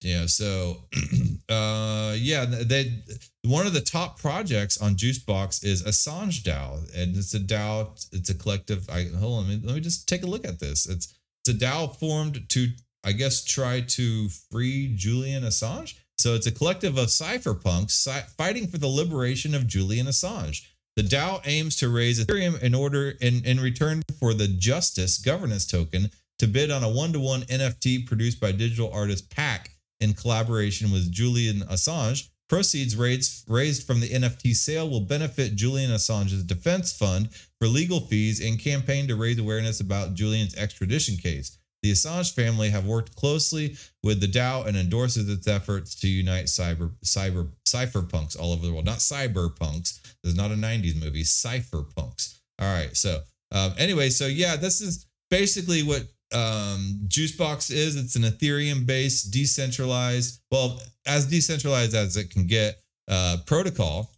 yeah 0.02 0.26
so 0.26 0.84
uh 1.50 2.16
yeah 2.18 2.46
they 2.46 3.02
one 3.46 3.66
of 3.66 3.74
the 3.74 3.82
top 3.82 4.20
projects 4.20 4.80
on 4.80 4.96
juicebox 4.96 5.64
is 5.64 5.84
assange 5.84 6.44
dao 6.44 6.78
and 6.96 7.16
it's 7.16 7.34
a 7.34 7.40
dao 7.40 7.90
it's 8.12 8.30
a 8.30 8.36
collective 8.36 8.88
i 8.90 9.06
hold 9.20 9.44
on 9.44 9.50
let 9.50 9.62
me, 9.62 9.68
let 9.68 9.76
me 9.76 9.82
just 9.82 10.08
take 10.08 10.24
a 10.24 10.28
look 10.28 10.46
at 10.46 10.60
this. 10.60 10.88
It's 10.88 11.18
it's 11.46 11.56
a 11.56 11.66
dao 11.66 11.96
formed 11.96 12.48
to 12.50 12.68
i 13.04 13.12
guess 13.12 13.44
try 13.44 13.82
to 13.82 14.30
free 14.52 14.94
julian 14.96 15.44
assange? 15.44 15.96
So 16.20 16.34
it's 16.34 16.48
a 16.48 16.52
collective 16.52 16.98
of 16.98 17.08
cypherpunks 17.08 18.08
fighting 18.38 18.68
for 18.68 18.78
the 18.78 18.88
liberation 18.88 19.56
of 19.56 19.68
julian 19.68 20.08
assange. 20.08 20.66
The 20.96 21.04
DAO 21.04 21.42
aims 21.46 21.76
to 21.76 21.90
raise 21.90 22.20
Ethereum 22.20 22.60
in 22.64 22.74
order 22.74 23.14
in, 23.22 23.46
in 23.46 23.60
return 23.60 24.02
for 24.20 24.34
the 24.34 24.48
Justice 24.48 25.20
governance 25.20 25.68
token 25.68 26.10
to 26.40 26.48
bid 26.48 26.72
on 26.72 26.84
a 26.84 26.90
one-to-one 26.90 27.42
NFT 27.42 28.08
produced 28.08 28.42
by 28.42 28.52
digital 28.52 28.92
artist 28.92 29.30
Pak 29.30 29.77
in 30.00 30.14
collaboration 30.14 30.92
with 30.92 31.12
Julian 31.12 31.62
Assange. 31.62 32.30
Proceeds 32.50 32.96
raised, 32.96 33.44
raised 33.50 33.86
from 33.86 34.00
the 34.00 34.08
NFT 34.08 34.56
sale 34.56 34.90
will 34.90 35.02
benefit 35.02 35.56
Julian 35.56 35.92
Assange's 35.92 36.44
defense 36.44 36.96
fund 36.96 37.30
for 37.60 37.68
legal 37.68 38.00
fees 38.00 38.40
and 38.40 38.58
campaign 38.58 39.08
to 39.08 39.16
raise 39.16 39.38
awareness 39.38 39.82
about 39.82 40.14
Julian's 40.14 40.56
extradition 40.56 41.18
case. 41.18 41.58
The 41.84 41.92
Assange 41.92 42.34
family 42.34 42.70
have 42.70 42.86
worked 42.86 43.16
closely 43.16 43.76
with 44.04 44.20
the 44.20 44.28
DAO 44.28 44.66
and 44.66 44.76
endorses 44.76 45.30
its 45.30 45.48
efforts 45.48 45.94
to 45.96 46.08
unite 46.08 46.46
cyber 46.46 46.92
cyber 47.06 47.50
cypherpunks 47.68 48.40
all 48.40 48.54
over 48.54 48.66
the 48.66 48.74
world. 48.74 48.86
Not 48.86 48.98
cyberpunks. 48.98 50.02
This 50.24 50.32
is 50.32 50.36
not 50.36 50.52
a 50.52 50.56
90s 50.56 51.02
movie. 51.02 51.24
Cypherpunks. 51.24 52.40
All 52.60 52.74
right. 52.74 52.96
So 52.96 53.22
um, 53.52 53.74
anyway, 53.78 54.10
so 54.10 54.26
yeah, 54.26 54.56
this 54.56 54.82
is 54.82 55.06
basically 55.30 55.84
what 55.84 56.04
um, 56.34 57.00
Juicebox 57.08 57.72
is. 57.72 57.96
It's 57.96 58.16
an 58.16 58.24
Ethereum 58.24 58.86
based, 58.86 59.32
decentralized, 59.32 60.42
well, 60.52 60.82
as 61.06 61.26
decentralized 61.28 61.96
as 61.96 62.18
it 62.18 62.30
can 62.30 62.48
get, 62.48 62.82
uh, 63.08 63.38
protocol 63.46 64.12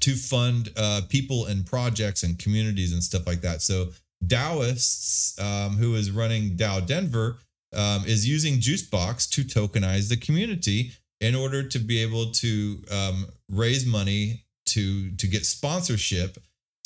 to 0.00 0.14
fund 0.14 0.70
uh, 0.76 1.02
people 1.08 1.46
and 1.46 1.66
projects 1.66 2.22
and 2.22 2.38
communities 2.38 2.92
and 2.92 3.02
stuff 3.02 3.26
like 3.26 3.40
that. 3.42 3.62
So 3.62 3.88
Daoists, 4.26 5.40
um, 5.40 5.76
who 5.76 5.94
is 5.94 6.10
running 6.10 6.56
DAO 6.56 6.84
Denver, 6.86 7.38
um, 7.74 8.04
is 8.06 8.28
using 8.28 8.54
Juicebox 8.54 9.30
to 9.30 9.42
tokenize 9.42 10.08
the 10.08 10.16
community 10.16 10.92
in 11.20 11.34
order 11.34 11.62
to 11.62 11.78
be 11.78 12.02
able 12.02 12.30
to 12.32 12.82
um, 12.90 13.26
raise 13.50 13.86
money 13.86 14.44
to 14.66 15.10
to 15.16 15.26
get 15.26 15.44
sponsorship 15.44 16.38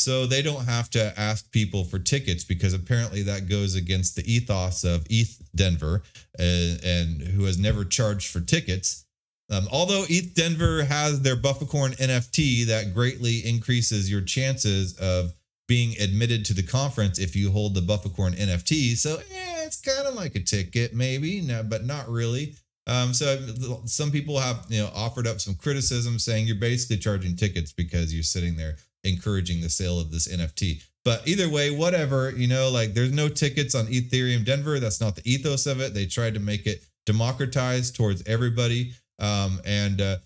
so 0.07 0.25
they 0.25 0.41
don't 0.41 0.67
have 0.67 0.89
to 0.89 1.13
ask 1.19 1.51
people 1.51 1.83
for 1.83 1.99
tickets 1.99 2.45
because 2.45 2.75
apparently 2.75 3.23
that 3.23 3.49
goes 3.49 3.75
against 3.75 4.15
the 4.15 4.23
ethos 4.33 4.85
of 4.85 5.05
ETH 5.11 5.43
Denver 5.57 6.05
and, 6.39 6.81
and 6.85 7.21
who 7.21 7.43
has 7.43 7.59
never 7.59 7.85
charged 7.85 8.31
for 8.31 8.39
tickets. 8.39 9.05
Um, 9.51 9.67
although 9.73 10.05
ETH 10.09 10.33
Denver 10.33 10.85
has 10.85 11.23
their 11.23 11.35
Bufficorn 11.35 11.91
NFT 11.95 12.67
that 12.67 12.95
greatly 12.95 13.39
increases 13.39 14.09
your 14.09 14.21
chances 14.21 14.97
of 14.99 15.35
being 15.67 16.01
admitted 16.01 16.45
to 16.45 16.55
the 16.55 16.63
conference 16.63 17.19
if 17.19 17.35
you 17.35 17.51
hold 17.51 17.75
the 17.75 17.83
Bufficorn 17.83 18.35
NFT. 18.35 18.97
So 18.97 19.19
yeah, 19.29 19.65
it's 19.65 19.81
kind 19.81 20.07
of 20.07 20.15
like 20.15 20.37
a 20.37 20.41
ticket, 20.41 20.95
maybe, 20.95 21.41
no, 21.41 21.65
but 21.65 21.85
not 21.85 22.09
really. 22.09 22.55
Um, 22.87 23.13
so 23.13 23.45
some 23.87 24.13
people 24.13 24.39
have 24.39 24.67
you 24.69 24.83
know 24.83 24.91
offered 24.95 25.27
up 25.27 25.41
some 25.41 25.57
criticism 25.57 26.21
saying 26.21 26.47
you're 26.47 26.55
basically 26.55 26.99
charging 26.99 27.35
tickets 27.35 27.73
because 27.73 28.15
you're 28.15 28.23
sitting 28.23 28.57
there 28.57 28.77
encouraging 29.07 29.61
the 29.61 29.71
sale 29.71 30.01
of 30.01 30.11
this 30.11 30.29
NFT. 30.29 30.83
But 31.05 31.27
either 31.29 31.49
way, 31.49 31.71
whatever, 31.71 32.31
you 32.31 32.49
know, 32.49 32.69
like 32.69 32.93
there's 32.95 33.13
no 33.13 33.29
tickets 33.29 33.75
on 33.75 33.87
Ethereum 33.87 34.45
Denver. 34.45 34.81
That's 34.81 35.01
not 35.01 35.15
the 35.15 35.23
ethos 35.25 35.67
of 35.67 35.81
it. 35.81 35.95
They 35.95 36.07
tried 36.07 36.35
to 36.35 36.41
make 36.41 36.67
it 36.67 36.85
democratized 37.07 37.95
towards 37.95 38.27
everybody. 38.27 38.93
Um, 39.21 39.61
and 39.65 40.01
uh, 40.01 40.17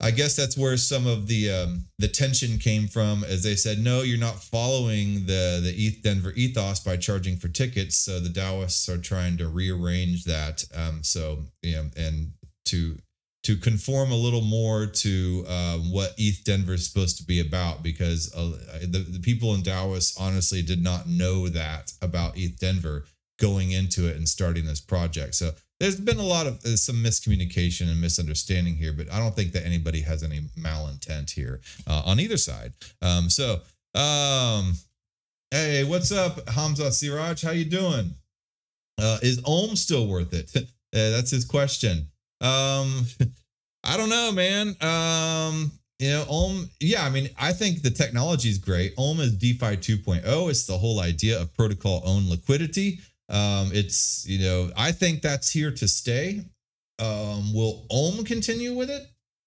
I 0.00 0.12
guess 0.12 0.36
that's 0.36 0.56
where 0.56 0.76
some 0.76 1.06
of 1.06 1.26
the 1.26 1.50
um, 1.50 1.84
the 1.98 2.08
tension 2.08 2.58
came 2.58 2.86
from, 2.86 3.24
as 3.24 3.42
they 3.42 3.56
said, 3.56 3.78
no, 3.78 4.02
you're 4.02 4.18
not 4.18 4.42
following 4.42 5.26
the 5.26 5.60
the 5.62 5.74
ETH 5.76 6.02
Denver 6.02 6.32
ethos 6.36 6.80
by 6.80 6.96
charging 6.96 7.36
for 7.36 7.48
tickets. 7.48 7.98
So 7.98 8.20
the 8.20 8.28
Daoists 8.28 8.88
are 8.88 9.00
trying 9.00 9.36
to 9.38 9.48
rearrange 9.48 10.24
that. 10.24 10.64
Um, 10.74 11.02
so 11.02 11.44
yeah, 11.62 11.82
and 11.96 12.32
to 12.66 12.96
to 13.44 13.56
conform 13.56 14.10
a 14.10 14.16
little 14.16 14.42
more 14.42 14.86
to 14.86 15.44
um, 15.48 15.92
what 15.92 16.12
ETH 16.18 16.42
Denver 16.44 16.74
is 16.74 16.86
supposed 16.86 17.16
to 17.18 17.24
be 17.24 17.40
about 17.40 17.82
because 17.82 18.34
uh, 18.34 18.58
the, 18.82 18.98
the 18.98 19.20
people 19.20 19.54
in 19.54 19.62
Dallas 19.62 20.16
honestly 20.18 20.60
did 20.60 20.82
not 20.82 21.08
know 21.08 21.48
that 21.48 21.92
about 22.02 22.36
ETH 22.36 22.58
Denver 22.58 23.04
going 23.38 23.70
into 23.70 24.08
it 24.08 24.16
and 24.16 24.28
starting 24.28 24.66
this 24.66 24.80
project. 24.80 25.34
So 25.36 25.52
there's 25.80 26.00
been 26.00 26.18
a 26.18 26.22
lot 26.22 26.46
of 26.46 26.56
uh, 26.64 26.76
some 26.76 26.96
miscommunication 26.96 27.88
and 27.88 28.00
misunderstanding 28.00 28.74
here, 28.74 28.92
but 28.92 29.10
I 29.12 29.18
don't 29.18 29.34
think 29.34 29.52
that 29.52 29.64
anybody 29.64 30.00
has 30.02 30.22
any 30.22 30.40
malintent 30.58 31.30
here 31.30 31.60
uh, 31.86 32.02
on 32.04 32.18
either 32.18 32.36
side. 32.36 32.72
Um, 33.00 33.30
so, 33.30 33.60
um, 33.94 34.74
hey, 35.50 35.84
what's 35.84 36.10
up, 36.10 36.48
Hamza 36.48 36.90
Siraj? 36.90 37.42
How 37.42 37.52
you 37.52 37.64
doing? 37.64 38.12
Uh, 39.00 39.18
is 39.22 39.40
Ohm 39.44 39.76
still 39.76 40.06
worth 40.06 40.34
it? 40.34 40.54
Uh, 40.90 41.10
that's 41.10 41.30
his 41.30 41.44
question. 41.44 42.08
Um, 42.40 43.06
I 43.84 43.96
don't 43.96 44.10
know, 44.10 44.32
man. 44.32 44.76
Um, 44.80 45.72
you 45.98 46.10
know, 46.10 46.24
Ohm, 46.28 46.70
yeah, 46.80 47.04
I 47.04 47.10
mean, 47.10 47.28
I 47.38 47.52
think 47.52 47.82
the 47.82 47.90
technology 47.90 48.48
is 48.48 48.58
great. 48.58 48.94
Ohm 48.96 49.20
is 49.20 49.36
DeFi 49.36 49.76
2.0. 49.76 50.50
It's 50.50 50.66
the 50.66 50.78
whole 50.78 51.00
idea 51.00 51.40
of 51.40 51.52
protocol 51.54 52.02
owned 52.04 52.26
liquidity. 52.28 53.00
Um, 53.28 53.70
it's, 53.72 54.24
you 54.26 54.38
know, 54.38 54.70
I 54.76 54.92
think 54.92 55.22
that's 55.22 55.50
here 55.50 55.72
to 55.72 55.88
stay. 55.88 56.44
Um, 57.00 57.52
will 57.52 57.86
Ohm 57.90 58.24
continue 58.24 58.74
with 58.74 58.90
it? 58.90 59.02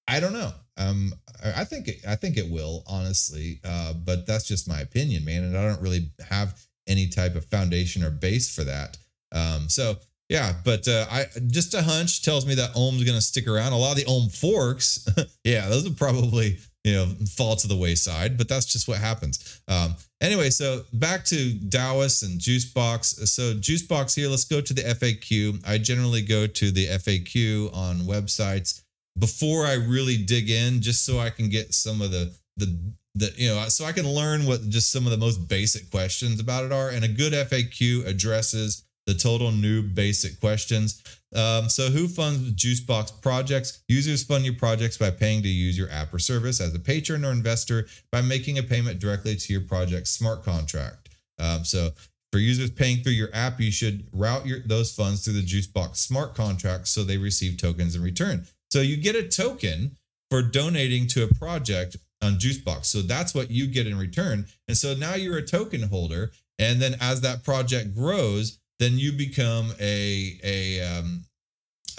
I 0.08 0.19
don't 0.19 0.34
know. 0.34 0.51
Um, 0.77 1.13
I 1.43 1.63
think 1.63 1.88
it, 1.88 2.01
I 2.08 2.15
think 2.15 2.38
it 2.38 2.49
will, 2.49 2.84
honestly. 2.86 3.60
Uh, 3.63 3.93
but 3.93 4.27
that's 4.27 4.47
just 4.47 4.67
my 4.67 4.82
opinion, 4.82 5.23
man. 5.23 5.43
And 5.43 5.58
I 5.58 5.67
don't 5.67 5.82
really 5.82 6.12
have 6.30 6.60
any 6.88 7.08
type 7.08 7.36
of 7.36 7.45
foundation 7.45 8.04
or 8.04 8.10
base 8.10 8.54
for 8.54 8.63
that. 8.63 8.97
Um, 9.32 9.69
so 9.69 9.97
yeah, 10.31 10.53
but 10.63 10.87
uh, 10.87 11.05
I 11.11 11.25
just 11.47 11.73
a 11.73 11.81
hunch 11.81 12.21
tells 12.21 12.45
me 12.45 12.55
that 12.55 12.71
Ohm's 12.73 13.03
going 13.03 13.17
to 13.17 13.21
stick 13.21 13.49
around. 13.49 13.73
A 13.73 13.77
lot 13.77 13.91
of 13.91 13.97
the 13.97 14.05
Ohm 14.05 14.29
forks, 14.29 15.05
yeah, 15.43 15.67
those 15.67 15.83
would 15.83 15.97
probably 15.97 16.57
you 16.85 16.93
know 16.93 17.05
fall 17.35 17.57
to 17.57 17.67
the 17.67 17.75
wayside, 17.75 18.37
but 18.37 18.47
that's 18.47 18.65
just 18.65 18.87
what 18.87 18.97
happens. 18.97 19.61
Um, 19.67 19.93
anyway, 20.21 20.49
so 20.49 20.83
back 20.93 21.25
to 21.25 21.53
Dawes 21.55 22.23
and 22.23 22.39
Juicebox. 22.39 23.27
So 23.27 23.55
Juicebox 23.55 24.15
here, 24.15 24.29
let's 24.29 24.45
go 24.45 24.61
to 24.61 24.73
the 24.73 24.83
FAQ. 24.83 25.67
I 25.67 25.77
generally 25.77 26.21
go 26.21 26.47
to 26.47 26.71
the 26.71 26.87
FAQ 26.87 27.75
on 27.75 27.97
websites 27.97 28.83
before 29.19 29.65
I 29.65 29.73
really 29.73 30.15
dig 30.15 30.49
in, 30.49 30.81
just 30.81 31.03
so 31.05 31.19
I 31.19 31.29
can 31.29 31.49
get 31.49 31.73
some 31.73 32.01
of 32.01 32.11
the 32.11 32.33
the 32.55 32.73
the 33.15 33.33
you 33.35 33.49
know 33.49 33.65
so 33.67 33.83
I 33.83 33.91
can 33.91 34.07
learn 34.07 34.45
what 34.45 34.69
just 34.69 34.93
some 34.93 35.03
of 35.03 35.11
the 35.11 35.17
most 35.17 35.49
basic 35.49 35.91
questions 35.91 36.39
about 36.39 36.63
it 36.63 36.71
are. 36.71 36.87
And 36.87 37.03
a 37.03 37.09
good 37.09 37.33
FAQ 37.33 38.07
addresses 38.07 38.85
the 39.07 39.13
total 39.13 39.51
noob 39.51 39.95
basic 39.95 40.39
questions. 40.39 41.03
Um, 41.33 41.69
so, 41.69 41.89
who 41.89 42.07
funds 42.07 42.51
Juicebox 42.53 43.21
projects? 43.21 43.83
Users 43.87 44.23
fund 44.23 44.45
your 44.45 44.55
projects 44.55 44.97
by 44.97 45.11
paying 45.11 45.41
to 45.43 45.47
use 45.47 45.77
your 45.77 45.89
app 45.89 46.13
or 46.13 46.19
service 46.19 46.59
as 46.59 46.75
a 46.75 46.79
patron 46.79 47.23
or 47.23 47.31
investor 47.31 47.87
by 48.11 48.21
making 48.21 48.57
a 48.57 48.63
payment 48.63 48.99
directly 48.99 49.35
to 49.35 49.53
your 49.53 49.61
project's 49.61 50.11
smart 50.11 50.43
contract. 50.43 51.09
Um, 51.39 51.63
so, 51.63 51.91
for 52.31 52.39
users 52.39 52.69
paying 52.69 52.97
through 52.97 53.13
your 53.13 53.29
app, 53.33 53.59
you 53.59 53.71
should 53.71 54.07
route 54.11 54.45
your, 54.45 54.59
those 54.65 54.93
funds 54.93 55.23
through 55.23 55.33
the 55.33 55.41
Juicebox 55.45 55.97
smart 55.97 56.35
contract 56.35 56.87
so 56.87 57.03
they 57.03 57.17
receive 57.17 57.57
tokens 57.57 57.95
in 57.95 58.01
return. 58.01 58.45
So, 58.69 58.81
you 58.81 58.97
get 58.97 59.15
a 59.15 59.27
token 59.27 59.95
for 60.29 60.41
donating 60.41 61.07
to 61.07 61.23
a 61.23 61.33
project 61.35 61.95
on 62.21 62.33
Juicebox. 62.33 62.85
So, 62.85 63.01
that's 63.01 63.33
what 63.33 63.49
you 63.49 63.67
get 63.67 63.87
in 63.87 63.97
return. 63.97 64.45
And 64.67 64.75
so 64.75 64.93
now 64.93 65.15
you're 65.15 65.37
a 65.37 65.45
token 65.45 65.83
holder. 65.83 66.31
And 66.59 66.79
then 66.79 66.95
as 67.01 67.21
that 67.21 67.43
project 67.43 67.95
grows, 67.95 68.59
then 68.81 68.97
you 68.97 69.11
become 69.11 69.71
a 69.79 70.39
a 70.43 70.81
um, 70.81 71.23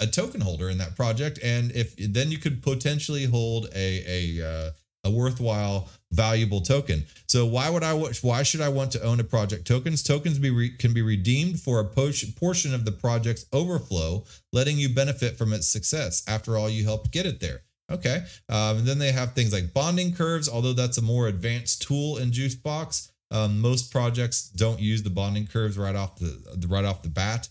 a 0.01 0.07
token 0.07 0.41
holder 0.41 0.69
in 0.69 0.77
that 0.79 0.95
project, 0.95 1.39
and 1.41 1.71
if 1.71 1.95
then 1.97 2.29
you 2.29 2.37
could 2.37 2.61
potentially 2.61 3.25
hold 3.25 3.69
a 3.73 4.03
a 4.05 4.45
uh, 4.45 4.71
a 5.05 5.09
worthwhile 5.09 5.89
valuable 6.11 6.61
token. 6.61 7.05
So 7.27 7.45
why 7.45 7.69
would 7.69 7.83
I 7.83 7.93
why 7.93 8.43
should 8.43 8.61
I 8.61 8.69
want 8.69 8.91
to 8.91 9.01
own 9.01 9.19
a 9.21 9.23
project 9.23 9.65
tokens? 9.65 10.03
Tokens 10.03 10.39
be 10.39 10.49
re, 10.49 10.69
can 10.77 10.93
be 10.93 11.01
redeemed 11.01 11.59
for 11.59 11.79
a 11.79 11.85
portion 11.85 12.73
of 12.73 12.85
the 12.85 12.91
project's 12.91 13.45
overflow, 13.53 14.25
letting 14.51 14.77
you 14.77 14.89
benefit 14.89 15.37
from 15.37 15.53
its 15.53 15.67
success. 15.67 16.23
After 16.27 16.57
all, 16.57 16.69
you 16.69 16.83
helped 16.83 17.11
get 17.11 17.25
it 17.25 17.39
there. 17.39 17.61
Okay. 17.91 18.25
Um, 18.49 18.79
and 18.79 18.87
then 18.87 18.99
they 18.99 19.11
have 19.11 19.33
things 19.33 19.53
like 19.53 19.73
bonding 19.73 20.13
curves, 20.13 20.49
although 20.49 20.73
that's 20.73 20.97
a 20.97 21.01
more 21.01 21.27
advanced 21.27 21.81
tool 21.81 22.17
in 22.17 22.31
Juicebox. 22.31 23.12
Um, 23.33 23.59
most 23.59 23.91
projects 23.91 24.49
don't 24.49 24.79
use 24.79 25.01
the 25.01 25.09
bonding 25.09 25.47
curves 25.47 25.77
right 25.77 25.95
off 25.95 26.17
the 26.17 26.67
right 26.67 26.85
off 26.85 27.01
the 27.01 27.09
bat. 27.09 27.49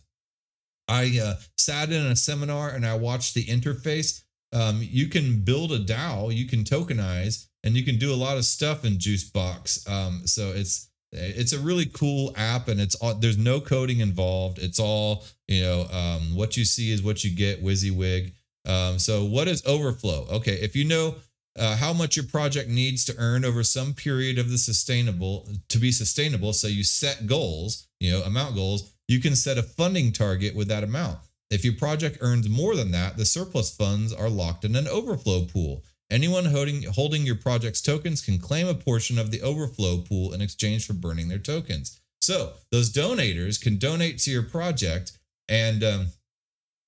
I 0.88 1.18
uh, 1.22 1.34
sat 1.58 1.90
in 1.90 2.06
a 2.06 2.16
seminar 2.16 2.70
and 2.70 2.86
I 2.86 2.94
watched 2.94 3.34
the 3.34 3.44
interface. 3.44 4.22
Um, 4.52 4.80
you 4.80 5.08
can 5.08 5.40
build 5.40 5.72
a 5.72 5.78
DAO, 5.78 6.34
you 6.34 6.46
can 6.46 6.62
tokenize, 6.62 7.46
and 7.64 7.74
you 7.74 7.84
can 7.84 7.98
do 7.98 8.12
a 8.12 8.16
lot 8.16 8.36
of 8.36 8.44
stuff 8.44 8.84
in 8.84 8.94
Juicebox. 8.94 9.90
Um, 9.90 10.26
so 10.26 10.52
it's 10.54 10.88
it's 11.12 11.52
a 11.52 11.58
really 11.58 11.86
cool 11.86 12.32
app, 12.36 12.68
and 12.68 12.80
it's 12.80 12.94
all, 12.96 13.14
there's 13.14 13.36
no 13.36 13.60
coding 13.60 14.00
involved. 14.00 14.58
It's 14.58 14.78
all 14.80 15.24
you 15.48 15.62
know. 15.62 15.86
Um, 15.90 16.36
what 16.36 16.56
you 16.56 16.64
see 16.64 16.92
is 16.92 17.02
what 17.02 17.24
you 17.24 17.34
get. 17.34 17.62
WYSIWYG. 17.62 18.32
Um, 18.66 18.98
so 18.98 19.24
what 19.24 19.48
is 19.48 19.66
overflow? 19.66 20.26
Okay, 20.30 20.54
if 20.54 20.76
you 20.76 20.84
know 20.84 21.16
uh, 21.58 21.76
how 21.76 21.92
much 21.92 22.16
your 22.16 22.24
project 22.26 22.68
needs 22.68 23.04
to 23.04 23.14
earn 23.18 23.44
over 23.44 23.62
some 23.62 23.92
period 23.92 24.38
of 24.38 24.50
the 24.50 24.58
sustainable 24.58 25.48
to 25.68 25.78
be 25.78 25.92
sustainable. 25.92 26.52
So 26.52 26.68
you 26.68 26.84
set 26.84 27.26
goals, 27.26 27.88
you 28.00 28.10
know, 28.10 28.22
amount 28.22 28.54
goals. 28.54 28.92
You 29.08 29.20
can 29.20 29.36
set 29.36 29.58
a 29.58 29.62
funding 29.62 30.12
target 30.12 30.54
with 30.54 30.68
that 30.68 30.84
amount. 30.84 31.18
If 31.50 31.64
your 31.64 31.74
project 31.74 32.18
earns 32.22 32.48
more 32.48 32.74
than 32.74 32.92
that, 32.92 33.18
the 33.18 33.26
surplus 33.26 33.74
funds 33.74 34.12
are 34.12 34.30
locked 34.30 34.64
in 34.64 34.74
an 34.74 34.88
overflow 34.88 35.44
pool. 35.44 35.84
Anyone 36.10 36.46
holding 36.46 36.82
holding 36.84 37.26
your 37.26 37.36
project's 37.36 37.82
tokens 37.82 38.22
can 38.22 38.38
claim 38.38 38.68
a 38.68 38.74
portion 38.74 39.18
of 39.18 39.30
the 39.30 39.42
overflow 39.42 39.98
pool 39.98 40.32
in 40.32 40.40
exchange 40.40 40.86
for 40.86 40.94
burning 40.94 41.28
their 41.28 41.38
tokens. 41.38 42.00
So 42.22 42.52
those 42.70 42.92
donators 42.92 43.60
can 43.60 43.78
donate 43.78 44.18
to 44.20 44.30
your 44.30 44.44
project 44.44 45.12
and 45.48 45.82
um, 45.82 46.06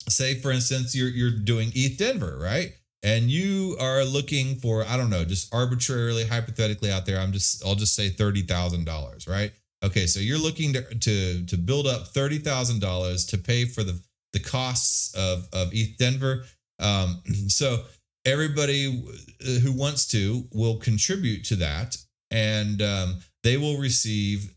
say, 0.09 0.35
for 0.35 0.51
instance, 0.51 0.95
you're 0.95 1.09
you're 1.09 1.31
doing 1.31 1.73
ETH 1.75 1.99
Denver, 1.99 2.39
right? 2.41 2.73
And 3.05 3.31
you 3.31 3.77
are 3.79 4.05
looking 4.05 4.57
for 4.57 4.85
i 4.87 4.97
don't 4.97 5.11
know 5.11 5.25
just 5.25 5.55
arbitrarily 5.55 6.25
hypothetically 6.25 6.91
out 6.91 7.07
there 7.07 7.21
i'm 7.21 7.33
just 7.33 7.65
i'll 7.65 7.77
just 7.77 7.95
say 7.95 8.11
$30000 8.11 9.29
right? 9.29 9.53
Okay 9.85 10.07
so 10.07 10.19
you're 10.19 10.39
looking 10.39 10.73
to 10.73 10.83
to, 10.99 11.45
to 11.45 11.57
build 11.57 11.87
up 11.87 12.13
$30000 12.13 13.29
to 13.29 13.39
pay 13.39 13.67
for 13.67 13.85
the 13.85 14.01
the 14.35 14.41
costs 14.41 15.15
of 15.15 15.49
of 15.55 15.73
eth 15.73 15.97
denver. 15.97 16.45
Um, 16.79 17.23
so 17.49 17.85
everybody 18.27 19.05
who 19.63 19.73
wants 19.73 20.07
to 20.09 20.45
will 20.53 20.77
contribute 20.77 21.45
to 21.45 21.57
that. 21.57 21.97
And 22.31 22.83
um, 22.83 23.21
they 23.43 23.57
will 23.57 23.79
receive 23.79 24.51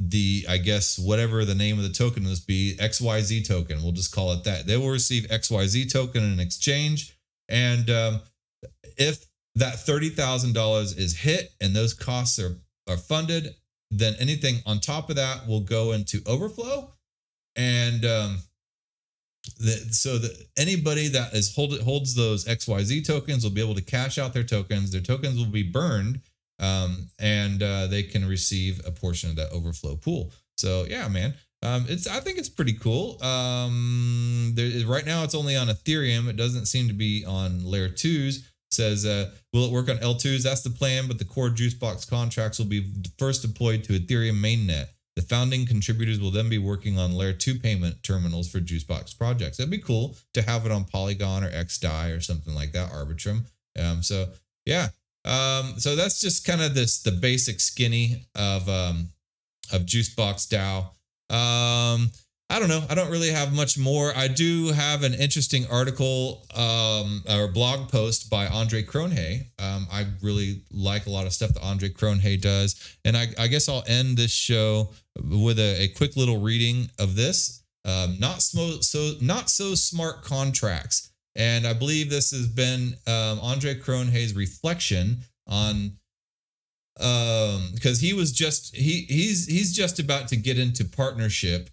the 0.00 0.46
i 0.48 0.56
guess 0.56 0.96
whatever 0.96 1.44
the 1.44 1.56
name 1.56 1.76
of 1.76 1.82
the 1.82 1.90
token 1.90 2.24
is 2.24 2.40
be 2.40 2.76
xyz 2.80 3.46
token. 3.46 3.82
We'll 3.82 3.92
just 3.92 4.14
call 4.14 4.32
it 4.32 4.44
that. 4.44 4.66
They 4.66 4.76
will 4.76 4.90
receive 4.90 5.24
xyz 5.24 5.92
token 5.92 6.22
in 6.22 6.40
exchange 6.40 7.17
and 7.48 7.88
um, 7.90 8.20
if 8.96 9.24
that 9.54 9.74
$30,000 9.74 10.98
is 10.98 11.16
hit 11.16 11.50
and 11.60 11.74
those 11.74 11.94
costs 11.94 12.38
are, 12.38 12.56
are 12.88 12.96
funded, 12.96 13.54
then 13.90 14.14
anything 14.18 14.56
on 14.66 14.80
top 14.80 15.10
of 15.10 15.16
that 15.16 15.46
will 15.46 15.60
go 15.60 15.92
into 15.92 16.20
overflow. 16.26 16.92
And 17.56 18.04
um, 18.04 18.38
the, 19.58 19.72
so 19.90 20.18
that 20.18 20.46
anybody 20.56 21.08
that 21.08 21.34
is 21.34 21.54
hold, 21.54 21.78
holds 21.80 22.14
those 22.14 22.44
XYZ 22.44 23.06
tokens 23.06 23.42
will 23.42 23.50
be 23.50 23.62
able 23.62 23.74
to 23.74 23.82
cash 23.82 24.18
out 24.18 24.32
their 24.32 24.44
tokens. 24.44 24.92
Their 24.92 25.00
tokens 25.00 25.38
will 25.38 25.46
be 25.46 25.62
burned 25.62 26.20
um, 26.60 27.08
and 27.18 27.62
uh, 27.62 27.86
they 27.86 28.02
can 28.02 28.26
receive 28.26 28.80
a 28.86 28.90
portion 28.90 29.30
of 29.30 29.36
that 29.36 29.50
overflow 29.50 29.96
pool. 29.96 30.32
So 30.56 30.86
yeah, 30.88 31.08
man, 31.08 31.34
um, 31.62 31.86
it's 31.88 32.06
I 32.06 32.20
think 32.20 32.38
it's 32.38 32.48
pretty 32.48 32.74
cool. 32.74 33.22
Um, 33.22 34.52
there, 34.54 34.86
right 34.86 35.04
now 35.04 35.24
it's 35.24 35.34
only 35.34 35.56
on 35.56 35.68
Ethereum. 35.68 36.28
It 36.28 36.36
doesn't 36.36 36.66
seem 36.66 36.88
to 36.88 36.94
be 36.94 37.24
on 37.24 37.64
layer 37.64 37.88
twos. 37.88 38.48
Says, 38.70 39.06
uh, 39.06 39.30
will 39.54 39.64
it 39.64 39.72
work 39.72 39.88
on 39.88 39.96
L2s? 39.96 40.42
That's 40.42 40.60
the 40.60 40.68
plan, 40.68 41.08
but 41.08 41.18
the 41.18 41.24
core 41.24 41.48
Juicebox 41.48 42.08
contracts 42.08 42.58
will 42.58 42.66
be 42.66 42.92
first 43.18 43.40
deployed 43.40 43.82
to 43.84 43.98
Ethereum 43.98 44.38
mainnet. 44.38 44.88
The 45.16 45.22
founding 45.22 45.66
contributors 45.66 46.20
will 46.20 46.30
then 46.30 46.50
be 46.50 46.58
working 46.58 46.98
on 46.98 47.14
layer 47.14 47.32
two 47.32 47.58
payment 47.58 48.02
terminals 48.02 48.48
for 48.48 48.60
Juicebox 48.60 49.16
projects. 49.16 49.58
It'd 49.58 49.70
be 49.70 49.78
cool 49.78 50.16
to 50.34 50.42
have 50.42 50.66
it 50.66 50.70
on 50.70 50.84
Polygon 50.84 51.44
or 51.44 51.50
XDAI 51.50 52.16
or 52.16 52.20
something 52.20 52.54
like 52.54 52.72
that, 52.72 52.92
Arbitrum. 52.92 53.46
Um, 53.78 54.02
so 54.02 54.28
yeah. 54.66 54.88
Um, 55.24 55.74
so 55.78 55.96
that's 55.96 56.20
just 56.20 56.46
kind 56.46 56.62
of 56.62 56.74
this 56.74 57.02
the 57.02 57.10
basic 57.10 57.60
skinny 57.60 58.26
of 58.34 58.68
um 58.68 59.08
of 59.72 59.82
Juicebox 59.82 60.48
DAO. 60.48 60.90
Um, 61.30 62.10
I 62.50 62.58
don't 62.58 62.68
know. 62.68 62.82
I 62.88 62.94
don't 62.94 63.10
really 63.10 63.30
have 63.30 63.52
much 63.52 63.76
more. 63.76 64.10
I 64.16 64.26
do 64.26 64.72
have 64.72 65.02
an 65.02 65.12
interesting 65.12 65.66
article 65.70 66.46
um, 66.56 67.22
or 67.28 67.48
blog 67.48 67.90
post 67.90 68.30
by 68.30 68.46
Andre 68.46 68.82
Cronje. 68.82 69.42
Um, 69.58 69.86
I 69.92 70.06
really 70.22 70.62
like 70.72 71.06
a 71.06 71.10
lot 71.10 71.26
of 71.26 71.34
stuff 71.34 71.52
that 71.52 71.62
Andre 71.62 71.90
Cronje 71.90 72.40
does. 72.40 72.96
And 73.04 73.18
I, 73.18 73.26
I 73.38 73.48
guess 73.48 73.68
I'll 73.68 73.84
end 73.86 74.16
this 74.16 74.30
show 74.30 74.94
with 75.22 75.58
a, 75.58 75.82
a 75.82 75.88
quick 75.88 76.16
little 76.16 76.38
reading 76.38 76.88
of 76.98 77.16
this. 77.16 77.62
Um, 77.84 78.16
not 78.18 78.40
so, 78.40 78.80
so 78.80 79.12
not 79.20 79.50
so 79.50 79.74
smart 79.74 80.22
contracts. 80.22 81.10
And 81.36 81.66
I 81.66 81.74
believe 81.74 82.08
this 82.08 82.30
has 82.30 82.48
been 82.48 82.94
um, 83.06 83.40
Andre 83.42 83.74
Cronje's 83.74 84.34
reflection 84.34 85.18
on 85.46 85.92
um 87.00 87.70
because 87.74 88.00
he 88.00 88.12
was 88.12 88.32
just 88.32 88.74
he 88.74 89.06
he's 89.08 89.46
he's 89.46 89.74
just 89.74 89.98
about 89.98 90.28
to 90.28 90.36
get 90.36 90.58
into 90.58 90.84
partnership 90.84 91.70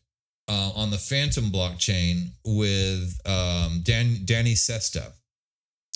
uh, 0.48 0.72
on 0.76 0.92
the 0.92 0.98
Fantom 0.98 1.46
blockchain 1.46 2.30
with 2.46 3.20
um 3.26 3.82
Dan, 3.84 4.20
danny 4.26 4.54
sesta. 4.54 5.12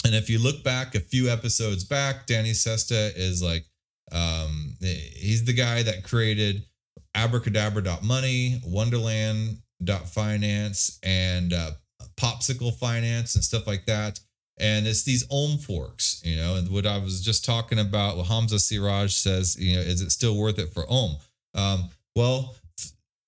And 0.06 0.16
if 0.16 0.30
you 0.30 0.40
look 0.40 0.64
back 0.64 0.96
a 0.96 1.00
few 1.00 1.30
episodes 1.30 1.84
back 1.84 2.26
danny 2.26 2.54
sesta 2.54 3.12
is 3.16 3.44
like 3.44 3.66
um 4.12 4.76
he's 4.82 5.46
the 5.46 5.54
guy 5.54 5.84
that 5.84 6.04
created 6.04 6.64
abracadabra.money 7.16 8.62
wonderland.finance 8.66 11.00
and 11.04 11.54
uh, 11.54 11.72
popsicle 12.18 12.74
finance 12.76 13.36
and 13.36 13.44
stuff 13.44 13.68
like 13.68 13.86
that 13.86 14.20
and 14.60 14.88
it's 14.88 15.04
these 15.04 15.26
ohm 15.30 15.58
forks, 15.58 16.22
you 16.26 16.36
know, 16.36 16.56
and 16.56 16.70
what 16.70 16.86
I 16.86 16.98
was 16.98 17.22
just 17.22 17.46
talking 17.46 17.80
about, 17.80 18.18
what 18.18 18.28
Hamza 18.28 18.60
Siraj 18.60 19.14
says, 19.14 19.58
you 19.60 19.76
know, 19.76 19.82
is 19.82 20.02
it 20.02 20.12
still 20.12 20.38
worth 20.38 20.60
it 20.60 20.74
for 20.74 20.86
ohm? 20.90 21.18
Um, 21.54 21.90
well, 22.16 22.56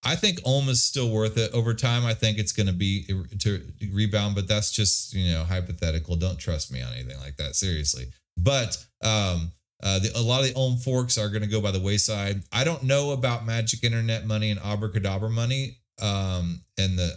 I 0.03 0.15
think 0.15 0.39
ohm 0.45 0.67
is 0.69 0.83
still 0.83 1.09
worth 1.09 1.37
it 1.37 1.51
over 1.53 1.73
time. 1.73 2.05
I 2.05 2.13
think 2.13 2.39
it's 2.39 2.51
going 2.51 2.67
to 2.67 2.73
be 2.73 3.05
to 3.39 3.61
rebound, 3.93 4.35
but 4.35 4.47
that's 4.47 4.71
just 4.71 5.13
you 5.13 5.31
know 5.31 5.43
hypothetical. 5.43 6.15
Don't 6.15 6.39
trust 6.39 6.71
me 6.71 6.81
on 6.81 6.93
anything 6.93 7.19
like 7.19 7.37
that, 7.37 7.55
seriously. 7.55 8.05
But 8.37 8.83
um, 9.03 9.51
uh, 9.83 9.99
the, 9.99 10.11
a 10.15 10.21
lot 10.21 10.41
of 10.41 10.47
the 10.47 10.53
ohm 10.55 10.77
forks 10.77 11.17
are 11.17 11.29
going 11.29 11.43
to 11.43 11.47
go 11.47 11.61
by 11.61 11.71
the 11.71 11.79
wayside. 11.79 12.41
I 12.51 12.63
don't 12.63 12.83
know 12.83 13.11
about 13.11 13.45
Magic 13.45 13.83
Internet 13.83 14.25
Money 14.25 14.49
and 14.49 14.59
Abracadabra 14.59 15.29
Money 15.29 15.77
um, 16.01 16.61
and 16.79 16.97
the 16.97 17.15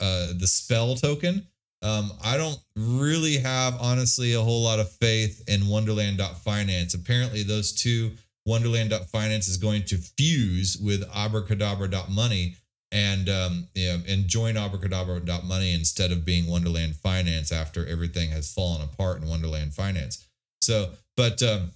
uh, 0.00 0.32
the 0.38 0.46
spell 0.46 0.96
token. 0.96 1.46
Um, 1.82 2.12
I 2.24 2.36
don't 2.36 2.58
really 2.76 3.38
have 3.38 3.76
honestly 3.80 4.34
a 4.34 4.40
whole 4.40 4.62
lot 4.62 4.80
of 4.80 4.90
faith 4.90 5.42
in 5.46 5.68
Wonderland.finance. 5.68 6.94
Apparently, 6.94 7.42
those 7.42 7.72
two 7.72 8.12
Wonderland.finance 8.46 9.46
is 9.46 9.56
going 9.58 9.84
to 9.84 9.96
fuse 9.96 10.76
with 10.78 11.04
Abracadabra.money 11.14 12.56
and 12.90 13.28
um, 13.28 13.68
you 13.74 13.86
know, 13.86 13.98
and 14.08 14.26
join 14.26 14.56
Abracadabra.money 14.56 15.72
instead 15.72 16.10
of 16.10 16.24
being 16.24 16.46
Wonderland 16.46 16.96
Finance 16.96 17.52
after 17.52 17.86
everything 17.86 18.30
has 18.30 18.52
fallen 18.52 18.80
apart 18.82 19.22
in 19.22 19.28
Wonderland 19.28 19.74
Finance. 19.74 20.26
So, 20.62 20.90
but 21.16 21.42
um, 21.42 21.70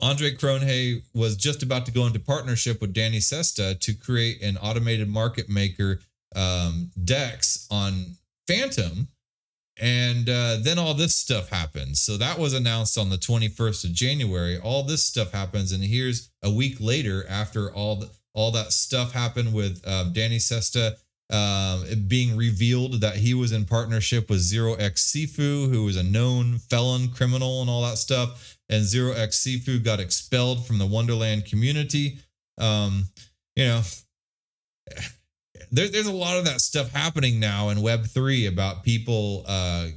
Andre 0.00 0.34
Cronje 0.34 1.02
was 1.12 1.36
just 1.36 1.62
about 1.62 1.86
to 1.86 1.92
go 1.92 2.06
into 2.06 2.20
partnership 2.20 2.80
with 2.80 2.94
Danny 2.94 3.18
Sesta 3.18 3.74
to 3.80 3.94
create 3.94 4.42
an 4.42 4.56
automated 4.58 5.08
market 5.08 5.48
maker 5.48 6.00
um, 6.34 6.90
DEX 7.04 7.66
on 7.70 8.16
Fantom. 8.46 9.08
And 9.78 10.28
uh, 10.28 10.56
then 10.62 10.78
all 10.78 10.94
this 10.94 11.14
stuff 11.14 11.50
happens. 11.50 12.00
So 12.00 12.16
that 12.16 12.38
was 12.38 12.54
announced 12.54 12.96
on 12.96 13.10
the 13.10 13.16
21st 13.16 13.84
of 13.84 13.92
January. 13.92 14.58
All 14.58 14.82
this 14.82 15.04
stuff 15.04 15.32
happens. 15.32 15.72
And 15.72 15.84
here's 15.84 16.30
a 16.42 16.50
week 16.50 16.76
later, 16.80 17.26
after 17.28 17.70
all 17.74 17.96
the, 17.96 18.10
all 18.34 18.50
that 18.52 18.72
stuff 18.72 19.12
happened 19.12 19.52
with 19.52 19.86
um, 19.86 20.12
Danny 20.14 20.38
Sesta 20.38 20.96
um, 21.30 21.84
being 22.06 22.36
revealed 22.36 23.00
that 23.00 23.16
he 23.16 23.34
was 23.34 23.52
in 23.52 23.64
partnership 23.64 24.30
with 24.30 24.38
Zero 24.38 24.74
X 24.74 25.12
Sifu, 25.12 25.68
who 25.68 25.84
was 25.84 25.96
a 25.96 26.02
known 26.02 26.58
felon 26.58 27.08
criminal 27.08 27.60
and 27.60 27.68
all 27.68 27.82
that 27.82 27.98
stuff. 27.98 28.56
And 28.68 28.84
Zero 28.84 29.12
X 29.12 29.44
Sifu 29.44 29.82
got 29.82 30.00
expelled 30.00 30.66
from 30.66 30.78
the 30.78 30.86
Wonderland 30.86 31.44
community. 31.44 32.18
Um, 32.58 33.08
you 33.56 33.64
know, 33.66 33.82
there, 35.70 35.88
there's 35.88 36.06
a 36.06 36.12
lot 36.12 36.36
of 36.36 36.44
that 36.44 36.60
stuff 36.60 36.90
happening 36.90 37.40
now 37.40 37.70
in 37.70 37.80
Web 37.80 38.06
three 38.06 38.46
about 38.46 38.82
people, 38.82 39.44
uh, 39.46 39.88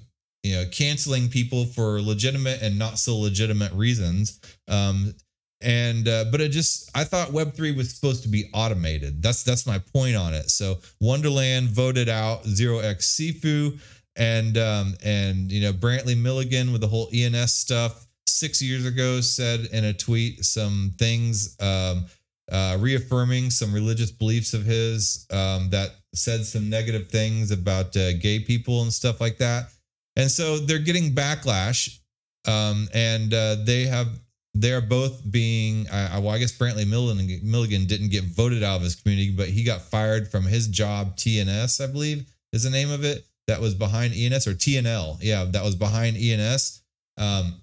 you 0.43 0.55
know, 0.55 0.65
canceling 0.71 1.29
people 1.29 1.65
for 1.65 2.01
legitimate 2.01 2.61
and 2.61 2.77
not 2.77 2.99
so 2.99 3.17
legitimate 3.17 3.71
reasons. 3.73 4.39
Um, 4.67 5.13
and 5.61 6.07
uh, 6.07 6.25
but 6.31 6.39
it 6.39 6.49
just 6.49 6.89
I 6.95 7.03
thought 7.03 7.33
Web 7.33 7.53
three 7.53 7.71
was 7.71 7.93
supposed 7.93 8.23
to 8.23 8.29
be 8.29 8.49
automated. 8.53 9.21
That's 9.21 9.43
that's 9.43 9.67
my 9.67 9.79
point 9.79 10.15
on 10.15 10.33
it. 10.33 10.49
So 10.49 10.79
Wonderland 11.01 11.69
voted 11.69 12.07
out 12.07 12.45
Zero 12.45 12.79
X 12.79 13.17
Sifu 13.17 13.77
and 14.15 14.57
um, 14.57 14.95
and 15.03 15.51
you 15.51 15.61
know 15.61 15.73
Brantley 15.73 16.17
Milligan 16.17 16.71
with 16.71 16.81
the 16.81 16.87
whole 16.87 17.09
ENS 17.13 17.53
stuff 17.53 18.05
six 18.27 18.61
years 18.61 18.85
ago 18.85 19.21
said 19.21 19.67
in 19.73 19.85
a 19.85 19.93
tweet 19.93 20.45
some 20.45 20.93
things 20.97 21.57
um, 21.59 22.05
uh, 22.51 22.77
reaffirming 22.79 23.49
some 23.49 23.73
religious 23.73 24.11
beliefs 24.11 24.53
of 24.53 24.63
his 24.63 25.25
um, 25.31 25.69
that 25.69 25.91
said 26.13 26.45
some 26.45 26.69
negative 26.69 27.09
things 27.09 27.51
about 27.51 27.95
uh, 27.95 28.13
gay 28.13 28.39
people 28.39 28.81
and 28.81 28.91
stuff 28.91 29.21
like 29.21 29.37
that. 29.37 29.69
And 30.15 30.29
so 30.29 30.57
they're 30.57 30.79
getting 30.79 31.13
backlash, 31.13 31.99
um, 32.47 32.87
and 32.93 33.33
uh, 33.33 33.57
they 33.63 33.85
have 33.85 34.07
they're 34.55 34.81
both 34.81 35.21
being. 35.31 35.85
well, 35.91 36.29
I 36.29 36.39
guess 36.39 36.57
Brantley 36.57 36.87
Milligan, 36.87 37.39
Milligan 37.43 37.85
didn't 37.85 38.09
get 38.09 38.23
voted 38.23 38.63
out 38.63 38.77
of 38.77 38.81
his 38.81 38.95
community, 38.95 39.31
but 39.31 39.47
he 39.47 39.63
got 39.63 39.81
fired 39.81 40.27
from 40.27 40.43
his 40.43 40.67
job. 40.67 41.15
TNS, 41.15 41.81
I 41.81 41.91
believe, 41.91 42.25
is 42.51 42.63
the 42.63 42.69
name 42.69 42.91
of 42.91 43.03
it. 43.03 43.25
That 43.47 43.61
was 43.61 43.73
behind 43.73 44.13
ENS 44.13 44.47
or 44.47 44.53
TNL. 44.53 45.17
Yeah, 45.21 45.45
that 45.45 45.63
was 45.63 45.75
behind 45.75 46.17
ENS. 46.17 46.81
Um, 47.17 47.55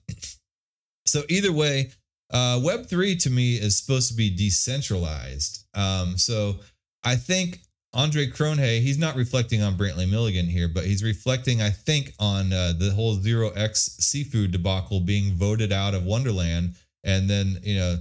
so 1.07 1.23
either 1.29 1.53
way, 1.53 1.91
uh, 2.31 2.61
Web 2.63 2.87
three 2.87 3.17
to 3.17 3.31
me 3.31 3.57
is 3.57 3.79
supposed 3.79 4.09
to 4.11 4.17
be 4.17 4.31
decentralized. 4.31 5.65
Um, 5.75 6.19
so 6.19 6.57
I 7.05 7.17
think 7.17 7.61
Andre 7.93 8.27
Cronje, 8.27 8.81
he's 8.81 8.99
not 8.99 9.17
reflecting 9.17 9.63
on 9.63 9.77
Brantley 9.77 10.11
Milligan 10.11 10.47
here, 10.47 10.69
but 10.69 10.85
he's 10.85 11.03
reflecting, 11.03 11.63
I 11.63 11.71
think, 11.71 12.13
on 12.19 12.53
uh, 12.53 12.75
the 12.79 12.91
whole 12.91 13.15
Zero 13.15 13.51
X 13.51 13.97
Sifu 14.01 14.51
debacle 14.51 15.01
being 15.01 15.35
voted 15.35 15.73
out 15.73 15.95
of 15.95 16.05
Wonderland, 16.05 16.75
and 17.05 17.31
then 17.31 17.59
you 17.63 17.77
know, 17.77 17.99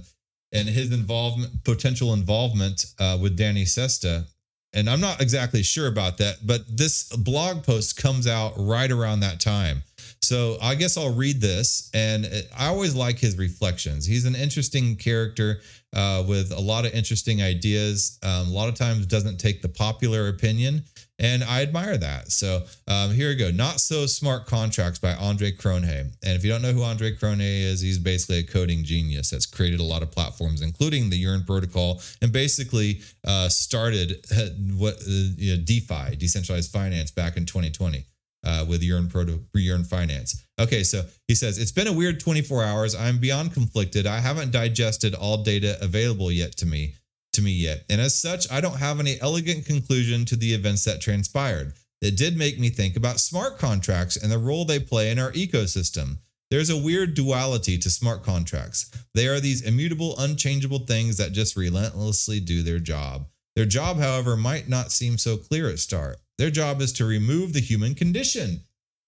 and 0.52 0.68
his 0.68 0.92
involvement, 0.92 1.64
potential 1.64 2.12
involvement 2.12 2.86
uh, 2.98 3.18
with 3.20 3.36
Danny 3.36 3.64
Sesta. 3.64 4.26
And 4.72 4.90
I'm 4.90 5.00
not 5.00 5.22
exactly 5.22 5.62
sure 5.62 5.86
about 5.86 6.18
that, 6.18 6.38
but 6.44 6.60
this 6.68 7.08
blog 7.16 7.62
post 7.62 7.96
comes 7.96 8.26
out 8.26 8.52
right 8.58 8.90
around 8.90 9.20
that 9.20 9.40
time. 9.40 9.82
So 10.26 10.58
I 10.60 10.74
guess 10.74 10.96
I'll 10.96 11.14
read 11.14 11.40
this. 11.40 11.88
And 11.94 12.28
I 12.56 12.66
always 12.66 12.94
like 12.94 13.18
his 13.18 13.38
reflections. 13.38 14.04
He's 14.04 14.24
an 14.24 14.34
interesting 14.34 14.96
character 14.96 15.60
uh, 15.94 16.24
with 16.26 16.50
a 16.52 16.60
lot 16.60 16.84
of 16.84 16.92
interesting 16.92 17.42
ideas. 17.42 18.18
Um, 18.24 18.48
a 18.48 18.50
lot 18.50 18.68
of 18.68 18.74
times 18.74 19.06
doesn't 19.06 19.38
take 19.38 19.62
the 19.62 19.68
popular 19.68 20.28
opinion. 20.28 20.82
And 21.18 21.44
I 21.44 21.62
admire 21.62 21.96
that. 21.96 22.30
So 22.30 22.64
um, 22.88 23.12
here 23.12 23.28
we 23.28 23.36
go. 23.36 23.50
Not 23.50 23.80
So 23.80 24.04
Smart 24.04 24.46
Contracts 24.46 24.98
by 24.98 25.14
Andre 25.14 25.52
Cronje. 25.52 26.00
And 26.00 26.36
if 26.36 26.44
you 26.44 26.50
don't 26.50 26.60
know 26.60 26.72
who 26.72 26.82
Andre 26.82 27.14
Cronje 27.14 27.62
is, 27.62 27.80
he's 27.80 27.98
basically 27.98 28.38
a 28.38 28.42
coding 28.42 28.84
genius 28.84 29.30
that's 29.30 29.46
created 29.46 29.80
a 29.80 29.84
lot 29.84 30.02
of 30.02 30.10
platforms, 30.10 30.60
including 30.60 31.08
the 31.08 31.16
Yearn 31.16 31.44
protocol, 31.44 32.02
and 32.20 32.32
basically 32.32 33.00
uh, 33.24 33.48
started 33.48 34.26
what 34.76 34.94
uh, 34.94 35.04
you 35.36 35.56
know, 35.56 35.62
DeFi, 35.62 36.16
decentralized 36.16 36.70
finance, 36.70 37.10
back 37.12 37.36
in 37.36 37.46
2020 37.46 38.04
uh, 38.44 38.64
with 38.68 38.82
Yearn 38.82 39.08
Proto 39.08 39.40
Yearn 39.54 39.84
Finance. 39.84 40.44
Okay, 40.58 40.82
so 40.82 41.04
he 41.28 41.34
says 41.34 41.58
it's 41.58 41.72
been 41.72 41.86
a 41.86 41.92
weird 41.92 42.20
24 42.20 42.64
hours. 42.64 42.94
I'm 42.94 43.18
beyond 43.18 43.52
conflicted. 43.52 44.06
I 44.06 44.20
haven't 44.20 44.52
digested 44.52 45.14
all 45.14 45.42
data 45.42 45.76
available 45.80 46.30
yet 46.30 46.56
to 46.58 46.66
me 46.66 46.94
to 47.32 47.42
me 47.42 47.52
yet, 47.52 47.84
and 47.90 48.00
as 48.00 48.18
such, 48.18 48.50
I 48.50 48.60
don't 48.60 48.78
have 48.78 48.98
any 48.98 49.20
elegant 49.20 49.66
conclusion 49.66 50.24
to 50.26 50.36
the 50.36 50.54
events 50.54 50.84
that 50.84 51.00
transpired. 51.00 51.74
It 52.00 52.16
did 52.16 52.36
make 52.36 52.58
me 52.58 52.68
think 52.68 52.96
about 52.96 53.20
smart 53.20 53.58
contracts 53.58 54.16
and 54.16 54.30
the 54.30 54.38
role 54.38 54.64
they 54.64 54.78
play 54.78 55.10
in 55.10 55.18
our 55.18 55.32
ecosystem. 55.32 56.18
There's 56.50 56.70
a 56.70 56.76
weird 56.76 57.14
duality 57.14 57.76
to 57.78 57.90
smart 57.90 58.22
contracts. 58.22 58.90
They 59.14 59.26
are 59.26 59.40
these 59.40 59.62
immutable, 59.62 60.14
unchangeable 60.18 60.80
things 60.80 61.16
that 61.16 61.32
just 61.32 61.56
relentlessly 61.56 62.38
do 62.38 62.62
their 62.62 62.78
job. 62.78 63.26
Their 63.56 63.64
job, 63.64 63.98
however, 63.98 64.36
might 64.36 64.68
not 64.68 64.92
seem 64.92 65.18
so 65.18 65.36
clear 65.36 65.68
at 65.68 65.80
start. 65.80 66.18
Their 66.38 66.50
job 66.50 66.80
is 66.80 66.92
to 66.94 67.04
remove 67.04 67.52
the 67.52 67.60
human 67.60 67.94
condition, 67.94 68.60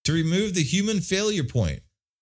to 0.04 0.12
remove 0.12 0.54
the 0.54 0.62
human 0.62 1.00
failure 1.00 1.44
point. 1.44 1.80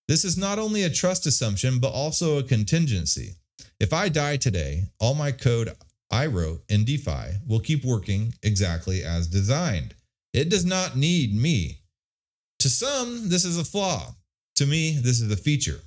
This 0.09 0.25
is 0.25 0.37
not 0.37 0.59
only 0.59 0.85
a 0.85 0.91
trust 0.91 1.27
assumption, 1.27 1.79
but 1.79 1.93
also 1.93 2.39
a 2.39 2.43
contingency. 2.43 3.35
If 3.79 3.93
I 3.93 4.09
die 4.09 4.37
today, 4.37 4.85
all 5.01 5.15
my 5.15 5.33
code 5.33 5.71
I 6.11 6.27
wrote 6.27 6.63
in 6.69 6.85
DeFi 6.85 7.39
will 7.47 7.61
keep 7.61 7.85
working 7.85 8.33
exactly 8.43 9.03
as 9.03 9.27
designed. 9.27 9.95
It 10.33 10.49
does 10.49 10.65
not 10.65 10.97
need 10.97 11.35
me. 11.35 11.81
To 12.61 12.71
some, 12.71 13.29
this 13.29 13.45
is 13.45 13.59
a 13.59 13.65
flaw. 13.65 14.15
To 14.57 14.67
me, 14.67 14.99
this 14.99 15.21
is 15.21 15.31
a 15.31 15.37
feature. 15.37 15.81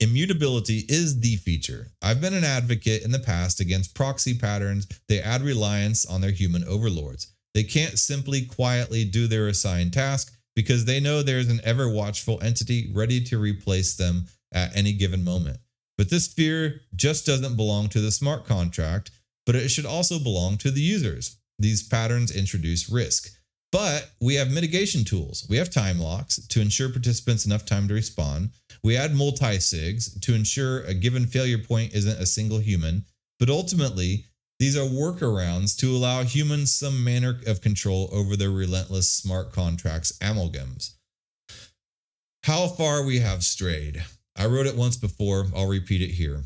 Immutability 0.00 0.84
is 0.88 1.20
the 1.20 1.36
feature. 1.36 1.88
I've 2.02 2.20
been 2.20 2.34
an 2.34 2.44
advocate 2.44 3.02
in 3.02 3.10
the 3.10 3.18
past 3.18 3.60
against 3.60 3.94
proxy 3.94 4.34
patterns. 4.34 4.86
They 5.08 5.20
add 5.20 5.42
reliance 5.42 6.06
on 6.06 6.20
their 6.20 6.30
human 6.30 6.64
overlords. 6.64 7.32
They 7.54 7.64
can't 7.64 7.98
simply 7.98 8.42
quietly 8.42 9.04
do 9.04 9.26
their 9.26 9.48
assigned 9.48 9.92
task 9.92 10.32
because 10.54 10.84
they 10.84 11.00
know 11.00 11.22
there's 11.22 11.48
an 11.48 11.60
ever 11.64 11.88
watchful 11.88 12.42
entity 12.42 12.90
ready 12.94 13.20
to 13.24 13.38
replace 13.38 13.96
them 13.96 14.26
at 14.52 14.76
any 14.76 14.92
given 14.92 15.24
moment. 15.24 15.58
But 15.96 16.10
this 16.10 16.28
fear 16.28 16.80
just 16.94 17.26
doesn't 17.26 17.56
belong 17.56 17.88
to 17.90 18.00
the 18.00 18.12
smart 18.12 18.46
contract, 18.46 19.10
but 19.46 19.56
it 19.56 19.68
should 19.68 19.86
also 19.86 20.18
belong 20.18 20.56
to 20.58 20.70
the 20.70 20.80
users. 20.80 21.36
These 21.58 21.82
patterns 21.88 22.34
introduce 22.34 22.88
risk. 22.88 23.30
But 23.70 24.10
we 24.20 24.34
have 24.36 24.50
mitigation 24.50 25.04
tools. 25.04 25.46
We 25.50 25.58
have 25.58 25.70
time 25.70 25.98
locks 25.98 26.36
to 26.46 26.60
ensure 26.60 26.88
participants 26.88 27.44
enough 27.44 27.66
time 27.66 27.86
to 27.88 27.94
respond. 27.94 28.50
We 28.82 28.96
add 28.96 29.14
multi 29.14 29.58
sigs 29.58 30.18
to 30.22 30.34
ensure 30.34 30.84
a 30.84 30.94
given 30.94 31.26
failure 31.26 31.58
point 31.58 31.92
isn't 31.92 32.20
a 32.20 32.26
single 32.26 32.58
human. 32.58 33.04
But 33.38 33.50
ultimately, 33.50 34.24
these 34.58 34.76
are 34.76 34.88
workarounds 34.88 35.76
to 35.78 35.94
allow 35.94 36.22
humans 36.24 36.74
some 36.74 37.04
manner 37.04 37.40
of 37.46 37.60
control 37.60 38.08
over 38.12 38.36
their 38.36 38.50
relentless 38.50 39.08
smart 39.08 39.52
contracts 39.52 40.12
amalgams. 40.18 40.94
How 42.44 42.66
far 42.66 43.04
we 43.04 43.20
have 43.20 43.44
strayed. 43.44 44.04
I 44.36 44.46
wrote 44.46 44.66
it 44.66 44.76
once 44.76 44.96
before, 44.96 45.46
I'll 45.54 45.68
repeat 45.68 46.02
it 46.02 46.10
here. 46.10 46.42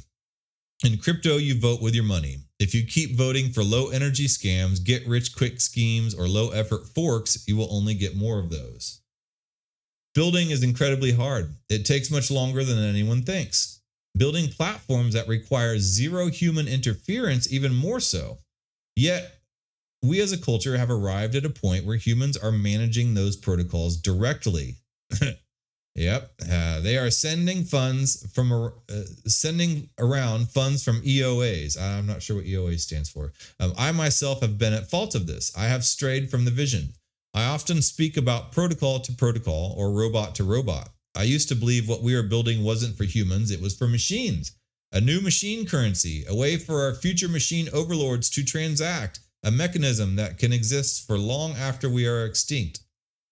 In 0.85 0.99
crypto, 0.99 1.37
you 1.37 1.59
vote 1.59 1.81
with 1.81 1.95
your 1.95 2.05
money. 2.05 2.39
If 2.59 2.75
you 2.75 2.85
keep 2.85 3.17
voting 3.17 3.51
for 3.51 3.63
low 3.63 3.89
energy 3.89 4.27
scams, 4.27 4.83
get 4.83 5.07
rich 5.07 5.35
quick 5.35 5.61
schemes, 5.61 6.15
or 6.15 6.27
low 6.27 6.51
effort 6.51 6.89
forks, 6.89 7.45
you 7.47 7.57
will 7.57 7.73
only 7.73 7.95
get 7.95 8.17
more 8.17 8.39
of 8.39 8.51
those. 8.51 9.01
Building 10.15 10.51
is 10.51 10.63
incredibly 10.63 11.13
hard. 11.13 11.55
It 11.69 11.87
takes 11.87 12.11
much 12.11 12.31
longer 12.31 12.65
than 12.65 12.79
anyone 12.79 13.23
thinks 13.23 13.82
building 14.17 14.49
platforms 14.49 15.15
that 15.15 15.29
require 15.29 15.79
zero 15.79 16.29
human 16.29 16.69
interference, 16.69 17.53
even 17.53 17.75
more 17.75 18.01
so. 18.01 18.39
Yet, 18.97 19.41
we 20.03 20.21
as 20.21 20.33
a 20.33 20.39
culture 20.39 20.77
have 20.77 20.91
arrived 20.91 21.35
at 21.35 21.45
a 21.45 21.51
point 21.51 21.87
where 21.87 21.97
humans 21.97 22.37
are 22.37 22.53
managing 22.53 23.15
those 23.15 23.37
protocols 23.37 23.97
directly. 23.97 24.77
Yep, 25.95 26.33
uh, 26.51 26.81
they 26.81 26.97
are 26.97 27.11
sending 27.11 27.65
funds 27.65 28.27
from 28.33 28.51
uh, 28.53 28.71
sending 29.27 29.91
around 29.99 30.49
funds 30.49 30.83
from 30.83 31.03
EOAs. 31.03 31.79
I'm 31.79 32.07
not 32.07 32.23
sure 32.23 32.37
what 32.37 32.47
EOA 32.47 32.81
stands 32.81 33.11
for. 33.11 33.33
Um, 33.61 33.75
I 33.77 33.93
myself 33.93 34.41
have 34.41 34.57
been 34.57 34.73
at 34.73 34.89
fault 34.89 35.15
of 35.15 35.27
this. 35.27 35.53
I 35.57 35.65
have 35.65 35.85
strayed 35.85 36.31
from 36.31 36.47
the 36.47 36.51
vision. 36.51 36.95
I 37.35 37.45
often 37.45 37.83
speak 37.83 38.17
about 38.17 38.53
protocol 38.53 39.01
to 39.01 39.13
protocol 39.13 39.75
or 39.77 39.93
robot 39.93 40.35
to 40.37 40.45
robot. 40.45 40.89
I 41.15 41.25
used 41.25 41.49
to 41.49 41.55
believe 41.55 41.89
what 41.89 42.03
we 42.03 42.15
are 42.15 42.23
building 42.23 42.65
wasn't 42.65 42.97
for 42.97 43.05
humans; 43.05 43.51
it 43.51 43.61
was 43.61 43.77
for 43.77 43.87
machines. 43.87 44.53
A 44.93 45.01
new 45.01 45.21
machine 45.21 45.67
currency, 45.67 46.25
a 46.27 46.35
way 46.35 46.57
for 46.57 46.83
our 46.83 46.95
future 46.95 47.29
machine 47.29 47.69
overlords 47.73 48.31
to 48.31 48.43
transact, 48.43 49.21
a 49.43 49.51
mechanism 49.51 50.17
that 50.17 50.39
can 50.39 50.53
exist 50.53 51.07
for 51.07 51.19
long 51.19 51.53
after 51.53 51.91
we 51.91 52.07
are 52.07 52.25
extinct. 52.25 52.81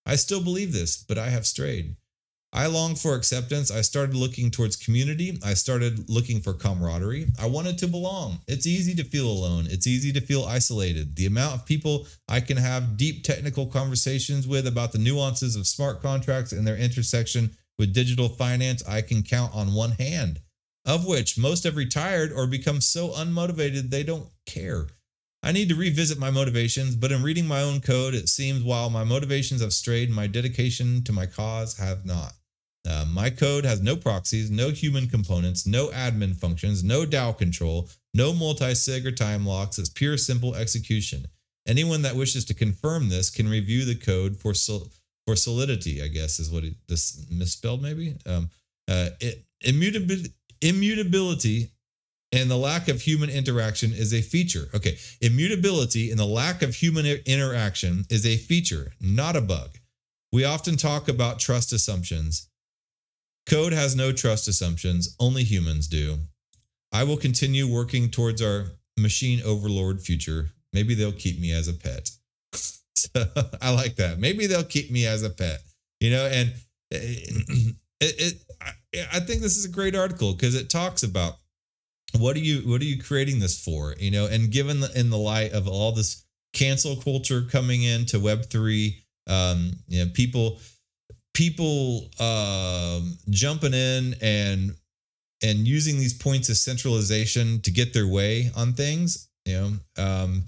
I 0.04 0.16
still 0.16 0.42
believe 0.42 0.72
this, 0.72 0.96
but 0.96 1.18
I 1.18 1.30
have 1.30 1.46
strayed. 1.46 1.96
I 2.52 2.66
longed 2.66 2.98
for 2.98 3.14
acceptance. 3.14 3.70
I 3.70 3.80
started 3.82 4.16
looking 4.16 4.50
towards 4.50 4.74
community. 4.74 5.38
I 5.44 5.54
started 5.54 6.10
looking 6.10 6.40
for 6.40 6.52
camaraderie. 6.52 7.28
I 7.38 7.46
wanted 7.46 7.78
to 7.78 7.86
belong. 7.86 8.40
It's 8.48 8.66
easy 8.66 8.94
to 8.96 9.04
feel 9.04 9.28
alone. 9.30 9.68
It's 9.70 9.86
easy 9.86 10.12
to 10.12 10.20
feel 10.20 10.44
isolated. 10.44 11.14
The 11.14 11.26
amount 11.26 11.54
of 11.54 11.66
people 11.66 12.08
I 12.28 12.40
can 12.40 12.56
have 12.56 12.96
deep 12.96 13.22
technical 13.22 13.66
conversations 13.66 14.48
with 14.48 14.66
about 14.66 14.90
the 14.90 14.98
nuances 14.98 15.54
of 15.54 15.68
smart 15.68 16.02
contracts 16.02 16.50
and 16.52 16.66
their 16.66 16.76
intersection 16.76 17.56
with 17.78 17.94
digital 17.94 18.28
finance, 18.28 18.82
I 18.86 19.02
can 19.02 19.22
count 19.22 19.54
on 19.54 19.74
one 19.74 19.92
hand, 19.92 20.40
of 20.84 21.06
which 21.06 21.38
most 21.38 21.64
have 21.64 21.76
retired 21.76 22.32
or 22.32 22.46
become 22.46 22.80
so 22.80 23.10
unmotivated 23.10 23.90
they 23.90 24.02
don't 24.02 24.28
care. 24.46 24.86
I 25.42 25.52
need 25.52 25.70
to 25.70 25.74
revisit 25.74 26.18
my 26.18 26.30
motivations, 26.30 26.96
but 26.96 27.12
in 27.12 27.22
reading 27.22 27.46
my 27.46 27.62
own 27.62 27.80
code, 27.80 28.14
it 28.14 28.28
seems 28.28 28.62
while 28.62 28.90
my 28.90 29.04
motivations 29.04 29.62
have 29.62 29.72
strayed, 29.72 30.10
my 30.10 30.26
dedication 30.26 31.02
to 31.04 31.12
my 31.12 31.24
cause 31.24 31.78
have 31.78 32.04
not. 32.04 32.34
Uh, 32.88 33.06
my 33.08 33.30
code 33.30 33.64
has 33.64 33.80
no 33.80 33.96
proxies, 33.96 34.50
no 34.50 34.70
human 34.70 35.08
components, 35.08 35.66
no 35.66 35.88
admin 35.88 36.34
functions, 36.34 36.82
no 36.82 37.04
DAO 37.04 37.36
control, 37.36 37.88
no 38.14 38.32
multi-sig 38.32 39.06
or 39.06 39.12
time 39.12 39.46
locks. 39.46 39.78
It's 39.78 39.88
pure, 39.88 40.16
simple 40.16 40.54
execution. 40.54 41.26
Anyone 41.66 42.02
that 42.02 42.16
wishes 42.16 42.44
to 42.46 42.54
confirm 42.54 43.08
this 43.08 43.30
can 43.30 43.48
review 43.48 43.84
the 43.84 43.94
code 43.94 44.36
for 44.36 44.54
sol- 44.54 44.88
for 45.30 45.36
solidity. 45.36 46.02
I 46.02 46.08
guess 46.08 46.40
is 46.40 46.50
what 46.50 46.64
it, 46.64 46.74
this 46.88 47.24
misspelled 47.30 47.82
maybe. 47.82 48.16
Um, 48.26 48.50
uh, 48.88 49.10
it, 49.20 49.44
immutability 49.62 51.70
and 52.32 52.50
the 52.50 52.56
lack 52.56 52.88
of 52.88 53.00
human 53.00 53.30
interaction 53.30 53.92
is 53.92 54.12
a 54.12 54.22
feature. 54.22 54.68
Okay, 54.74 54.98
immutability 55.20 56.10
and 56.10 56.18
the 56.18 56.26
lack 56.26 56.62
of 56.62 56.74
human 56.74 57.06
interaction 57.26 58.04
is 58.10 58.26
a 58.26 58.36
feature, 58.36 58.92
not 59.00 59.36
a 59.36 59.40
bug. 59.40 59.78
We 60.32 60.44
often 60.44 60.76
talk 60.76 61.08
about 61.08 61.38
trust 61.38 61.72
assumptions. 61.72 62.48
Code 63.48 63.72
has 63.72 63.94
no 63.94 64.12
trust 64.12 64.48
assumptions, 64.48 65.14
only 65.20 65.44
humans 65.44 65.86
do. 65.86 66.18
I 66.92 67.04
will 67.04 67.16
continue 67.16 67.72
working 67.72 68.10
towards 68.10 68.42
our 68.42 68.66
machine 68.98 69.40
overlord 69.44 70.00
future. 70.00 70.50
Maybe 70.72 70.94
they'll 70.94 71.12
keep 71.12 71.40
me 71.40 71.52
as 71.52 71.68
a 71.68 71.72
pet. 71.72 72.10
So 72.94 73.08
I 73.62 73.72
like 73.72 73.96
that. 73.96 74.18
Maybe 74.18 74.46
they'll 74.46 74.64
keep 74.64 74.90
me 74.90 75.06
as 75.06 75.22
a 75.22 75.30
pet. 75.30 75.60
You 76.00 76.10
know, 76.10 76.26
and 76.26 76.52
it, 76.90 77.74
it, 78.00 78.34
it 78.92 79.08
I 79.12 79.20
think 79.20 79.42
this 79.42 79.56
is 79.56 79.64
a 79.64 79.70
great 79.70 79.94
article 79.94 80.32
because 80.32 80.54
it 80.54 80.70
talks 80.70 81.02
about 81.02 81.34
what 82.18 82.36
are 82.36 82.40
you 82.40 82.68
what 82.68 82.80
are 82.80 82.86
you 82.86 83.02
creating 83.02 83.38
this 83.38 83.62
for? 83.62 83.94
You 83.98 84.10
know, 84.10 84.26
and 84.26 84.50
given 84.50 84.80
the, 84.80 84.98
in 84.98 85.10
the 85.10 85.18
light 85.18 85.52
of 85.52 85.68
all 85.68 85.92
this 85.92 86.24
cancel 86.52 86.96
culture 86.96 87.42
coming 87.42 87.82
into 87.84 88.18
Web 88.18 88.46
three, 88.46 88.98
um, 89.28 89.72
you 89.88 90.04
know, 90.04 90.10
people 90.12 90.58
people 91.34 92.10
um, 92.18 93.16
jumping 93.30 93.74
in 93.74 94.14
and 94.20 94.74
and 95.42 95.66
using 95.66 95.98
these 95.98 96.14
points 96.14 96.48
of 96.48 96.56
centralization 96.56 97.60
to 97.62 97.70
get 97.70 97.94
their 97.94 98.06
way 98.06 98.50
on 98.56 98.74
things 98.74 99.28
you 99.46 99.54
know 99.54 99.72
um, 99.96 100.42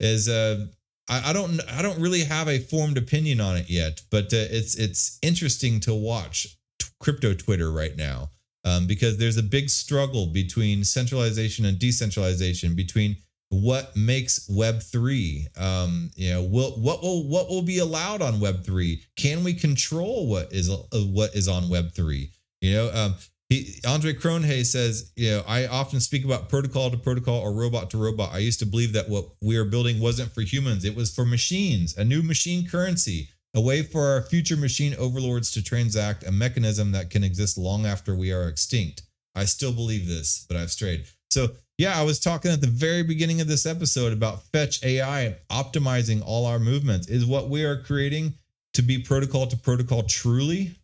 is 0.00 0.28
uh, 0.28 0.66
I, 1.08 1.30
I, 1.30 1.32
don't 1.32 1.60
I 1.70 1.82
don't 1.82 2.00
really 2.00 2.24
have 2.24 2.48
a 2.48 2.58
formed 2.58 2.96
opinion 2.96 3.40
on 3.40 3.56
it 3.56 3.68
yet, 3.68 4.00
but 4.10 4.26
uh, 4.26 4.46
it's 4.50 4.76
it's 4.76 5.18
interesting 5.22 5.80
to 5.80 5.94
watch 5.94 6.56
t- 6.78 6.86
crypto 7.00 7.34
Twitter 7.34 7.72
right 7.72 7.96
now 7.96 8.30
um, 8.64 8.86
because 8.86 9.18
there's 9.18 9.36
a 9.36 9.42
big 9.42 9.68
struggle 9.68 10.26
between 10.26 10.84
centralization 10.84 11.64
and 11.64 11.78
decentralization 11.78 12.74
between 12.74 13.16
what 13.48 13.94
makes 13.96 14.48
Web 14.48 14.82
three. 14.82 15.46
Um, 15.56 16.10
you 16.14 16.32
know, 16.32 16.42
will 16.42 16.70
what 16.80 17.02
will 17.02 17.28
what 17.28 17.48
will 17.48 17.62
be 17.62 17.78
allowed 17.78 18.22
on 18.22 18.40
Web 18.40 18.64
three? 18.64 19.02
Can 19.16 19.44
we 19.44 19.54
control 19.54 20.28
what 20.28 20.52
is 20.52 20.70
uh, 20.70 20.76
what 20.92 21.34
is 21.34 21.48
on 21.48 21.68
Web 21.68 21.92
three? 21.92 22.30
You 22.60 22.74
know, 22.74 22.90
um, 22.94 23.14
he, 23.52 23.80
Andre 23.86 24.14
Cronje 24.14 24.64
says, 24.64 25.12
you 25.16 25.30
know, 25.30 25.44
I 25.46 25.66
often 25.66 26.00
speak 26.00 26.24
about 26.24 26.48
protocol 26.48 26.90
to 26.90 26.96
protocol 26.96 27.40
or 27.40 27.52
robot 27.52 27.90
to 27.90 27.98
robot. 27.98 28.32
I 28.32 28.38
used 28.38 28.58
to 28.60 28.66
believe 28.66 28.92
that 28.94 29.08
what 29.08 29.26
we 29.42 29.56
are 29.56 29.64
building 29.64 30.00
wasn't 30.00 30.32
for 30.32 30.40
humans; 30.40 30.84
it 30.84 30.96
was 30.96 31.14
for 31.14 31.24
machines, 31.24 31.96
a 31.96 32.04
new 32.04 32.22
machine 32.22 32.66
currency, 32.66 33.28
a 33.54 33.60
way 33.60 33.82
for 33.82 34.06
our 34.06 34.22
future 34.22 34.56
machine 34.56 34.94
overlords 34.98 35.52
to 35.52 35.62
transact, 35.62 36.26
a 36.26 36.32
mechanism 36.32 36.92
that 36.92 37.10
can 37.10 37.22
exist 37.22 37.58
long 37.58 37.84
after 37.84 38.14
we 38.14 38.32
are 38.32 38.48
extinct. 38.48 39.02
I 39.34 39.44
still 39.44 39.72
believe 39.72 40.08
this, 40.08 40.46
but 40.48 40.56
I've 40.56 40.70
strayed. 40.70 41.04
So 41.30 41.48
yeah, 41.78 41.98
I 41.98 42.02
was 42.04 42.20
talking 42.20 42.50
at 42.50 42.60
the 42.60 42.66
very 42.66 43.02
beginning 43.02 43.40
of 43.40 43.48
this 43.48 43.66
episode 43.66 44.12
about 44.12 44.44
Fetch 44.46 44.82
AI 44.84 45.36
optimizing 45.50 46.22
all 46.24 46.46
our 46.46 46.58
movements. 46.58 47.08
Is 47.08 47.26
what 47.26 47.48
we 47.50 47.64
are 47.64 47.82
creating 47.82 48.34
to 48.74 48.82
be 48.82 48.98
protocol 48.98 49.46
to 49.46 49.56
protocol 49.56 50.02
truly? 50.04 50.74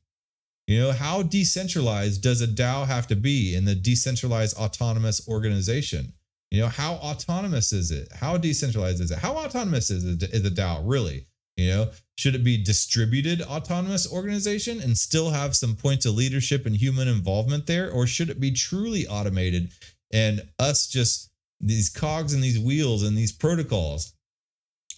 You 0.68 0.78
know, 0.80 0.92
how 0.92 1.22
decentralized 1.22 2.22
does 2.22 2.42
a 2.42 2.46
DAO 2.46 2.86
have 2.86 3.06
to 3.06 3.16
be 3.16 3.54
in 3.54 3.64
the 3.64 3.74
decentralized 3.74 4.54
autonomous 4.58 5.26
organization? 5.26 6.12
You 6.50 6.60
know, 6.60 6.68
how 6.68 6.96
autonomous 6.96 7.72
is 7.72 7.90
it? 7.90 8.12
How 8.12 8.36
decentralized 8.36 9.00
is 9.00 9.10
it? 9.10 9.18
How 9.18 9.34
autonomous 9.34 9.90
is, 9.90 10.04
is 10.04 10.44
a 10.44 10.50
DAO 10.50 10.82
really? 10.84 11.26
You 11.56 11.68
know, 11.70 11.90
should 12.18 12.34
it 12.34 12.44
be 12.44 12.62
distributed 12.62 13.40
autonomous 13.40 14.12
organization 14.12 14.80
and 14.80 14.96
still 14.96 15.30
have 15.30 15.56
some 15.56 15.74
points 15.74 16.04
of 16.04 16.14
leadership 16.14 16.66
and 16.66 16.76
human 16.76 17.08
involvement 17.08 17.66
there? 17.66 17.90
Or 17.90 18.06
should 18.06 18.28
it 18.28 18.38
be 18.38 18.52
truly 18.52 19.08
automated 19.08 19.70
and 20.12 20.42
us 20.58 20.86
just 20.86 21.30
these 21.60 21.88
cogs 21.88 22.34
and 22.34 22.44
these 22.44 22.58
wheels 22.58 23.04
and 23.04 23.16
these 23.16 23.32
protocols 23.32 24.12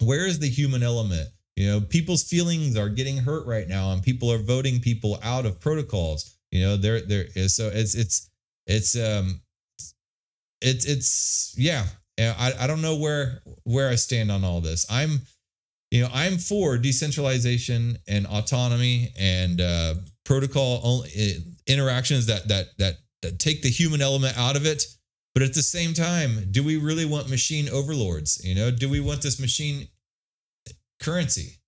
where 0.00 0.26
is 0.26 0.38
the 0.38 0.48
human 0.48 0.82
element 0.82 1.28
you 1.60 1.70
know 1.70 1.80
people's 1.80 2.24
feelings 2.24 2.74
are 2.76 2.88
getting 2.88 3.18
hurt 3.18 3.46
right 3.46 3.68
now 3.68 3.92
and 3.92 4.02
people 4.02 4.32
are 4.32 4.38
voting 4.38 4.80
people 4.80 5.18
out 5.22 5.44
of 5.44 5.60
protocols 5.60 6.38
you 6.50 6.62
know 6.62 6.76
there 6.76 7.02
there 7.02 7.26
is 7.34 7.54
so 7.54 7.70
it's 7.72 7.94
it's 7.94 8.30
it's 8.66 8.96
um 8.96 9.40
it's 10.62 10.86
it's 10.86 11.54
yeah 11.58 11.84
I, 12.18 12.52
I 12.60 12.66
don't 12.66 12.82
know 12.82 12.96
where 12.96 13.40
where 13.64 13.88
I 13.88 13.94
stand 13.94 14.30
on 14.30 14.44
all 14.44 14.60
this. 14.60 14.84
I'm 14.90 15.20
you 15.90 16.02
know 16.02 16.10
I'm 16.12 16.38
for 16.38 16.76
decentralization 16.76 17.96
and 18.08 18.26
autonomy 18.26 19.12
and 19.18 19.60
uh, 19.60 19.94
protocol 20.24 20.80
only, 20.82 21.10
interactions 21.66 22.26
that 22.26 22.48
that 22.48 22.76
that 22.78 22.94
that 23.22 23.38
take 23.38 23.62
the 23.62 23.70
human 23.70 24.02
element 24.02 24.36
out 24.36 24.56
of 24.56 24.66
it 24.66 24.84
but 25.34 25.42
at 25.44 25.54
the 25.54 25.62
same 25.62 25.94
time, 25.94 26.48
do 26.50 26.62
we 26.64 26.76
really 26.76 27.04
want 27.04 27.30
machine 27.30 27.68
overlords? 27.68 28.44
You 28.44 28.54
know, 28.54 28.70
do 28.70 28.88
we 28.88 29.00
want 29.00 29.22
this 29.22 29.38
machine 29.38 29.86
currency 31.00 31.58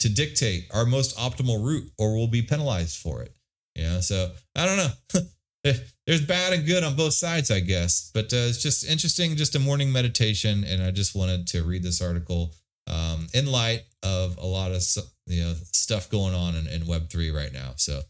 to 0.00 0.08
dictate 0.08 0.66
our 0.72 0.86
most 0.86 1.16
optimal 1.16 1.64
route 1.64 1.90
or 1.98 2.16
we'll 2.16 2.28
be 2.28 2.42
penalized 2.42 2.98
for 2.98 3.22
it? 3.22 3.34
You 3.74 3.84
know, 3.84 4.00
so 4.00 4.30
I 4.56 4.66
don't 4.66 4.76
know. 4.76 5.20
There's 6.06 6.24
bad 6.24 6.52
and 6.52 6.66
good 6.66 6.84
on 6.84 6.96
both 6.96 7.12
sides, 7.12 7.50
I 7.50 7.60
guess. 7.60 8.10
But 8.14 8.32
uh, 8.32 8.48
it's 8.48 8.62
just 8.62 8.88
interesting, 8.88 9.36
just 9.36 9.54
a 9.54 9.58
morning 9.58 9.92
meditation. 9.92 10.64
And 10.64 10.82
I 10.82 10.90
just 10.90 11.14
wanted 11.14 11.46
to 11.48 11.64
read 11.64 11.82
this 11.82 12.00
article 12.00 12.54
um, 12.86 13.28
in 13.34 13.46
light 13.46 13.82
of 14.02 14.38
a 14.38 14.46
lot 14.46 14.72
of 14.72 14.82
you 15.26 15.42
know 15.42 15.54
stuff 15.72 16.08
going 16.10 16.34
on 16.34 16.54
in, 16.54 16.66
in 16.68 16.82
Web3 16.82 17.34
right 17.34 17.52
now. 17.52 17.72
So 17.76 18.00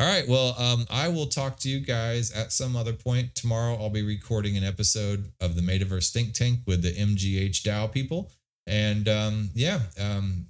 all 0.00 0.06
right. 0.06 0.28
Well, 0.28 0.54
um, 0.58 0.86
I 0.90 1.08
will 1.08 1.26
talk 1.26 1.58
to 1.60 1.68
you 1.68 1.80
guys 1.80 2.30
at 2.30 2.52
some 2.52 2.76
other 2.76 2.92
point. 2.92 3.34
Tomorrow, 3.34 3.78
I'll 3.80 3.90
be 3.90 4.04
recording 4.04 4.56
an 4.56 4.62
episode 4.62 5.32
of 5.40 5.56
the 5.56 5.60
Metaverse 5.60 6.12
Think 6.12 6.34
Tank 6.34 6.60
with 6.68 6.82
the 6.82 6.92
MGH 6.92 7.62
DAO 7.62 7.90
people. 7.90 8.30
And 8.68 9.08
um, 9.08 9.50
yeah, 9.54 9.80
um, 10.00 10.46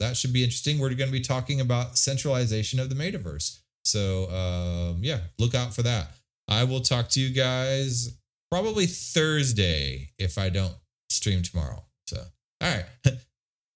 that 0.00 0.16
should 0.16 0.32
be 0.32 0.42
interesting. 0.42 0.78
We're 0.78 0.88
going 0.94 1.10
to 1.10 1.12
be 1.12 1.20
talking 1.20 1.60
about 1.60 1.98
centralization 1.98 2.80
of 2.80 2.88
the 2.88 2.94
metaverse. 2.94 3.58
So 3.84 4.30
um, 4.30 4.98
yeah, 5.02 5.18
look 5.38 5.54
out 5.54 5.74
for 5.74 5.82
that. 5.82 6.10
I 6.48 6.64
will 6.64 6.80
talk 6.80 7.08
to 7.10 7.20
you 7.20 7.30
guys 7.34 8.16
probably 8.50 8.86
Thursday 8.86 10.10
if 10.18 10.38
I 10.38 10.48
don't 10.48 10.74
stream 11.10 11.42
tomorrow. 11.42 11.82
So, 12.06 12.16
all 12.60 12.70
right. 12.70 12.84
all 13.06 13.12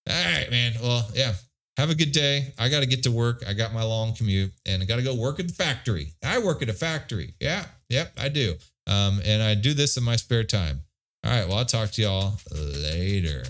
right, 0.09 0.51
man. 0.51 0.72
Well, 0.82 1.07
yeah. 1.14 1.34
Have 1.78 1.90
a 1.90 1.95
good 1.95 2.12
day. 2.12 2.53
I 2.59 2.68
got 2.68 2.80
to 2.80 2.86
get 2.86 3.03
to 3.05 3.11
work. 3.11 3.45
I 3.47 3.55
got 3.55 3.72
my 3.72 3.82
long 3.82 4.14
commute 4.14 4.53
and 4.66 4.82
I 4.82 4.86
got 4.86 4.97
to 4.97 5.03
go 5.03 5.14
work 5.14 5.40
at 5.40 5.49
the 5.49 5.55
factory. 5.55 6.12
I 6.22 6.38
work 6.38 6.61
at 6.61 6.68
a 6.68 6.74
factory. 6.74 7.34
Yeah. 7.40 7.64
Yep. 7.88 8.12
I 8.20 8.28
do. 8.28 8.57
Um, 8.86 9.20
and 9.24 9.43
I 9.43 9.55
do 9.55 9.72
this 9.72 9.97
in 9.97 10.05
my 10.05 10.16
spare 10.16 10.45
time. 10.45 10.80
All 11.24 11.30
right. 11.30 11.49
Well, 11.49 11.59
I'll 11.59 11.64
talk 11.64 11.90
to 11.93 12.03
y'all 12.03 12.34
later. 12.51 13.45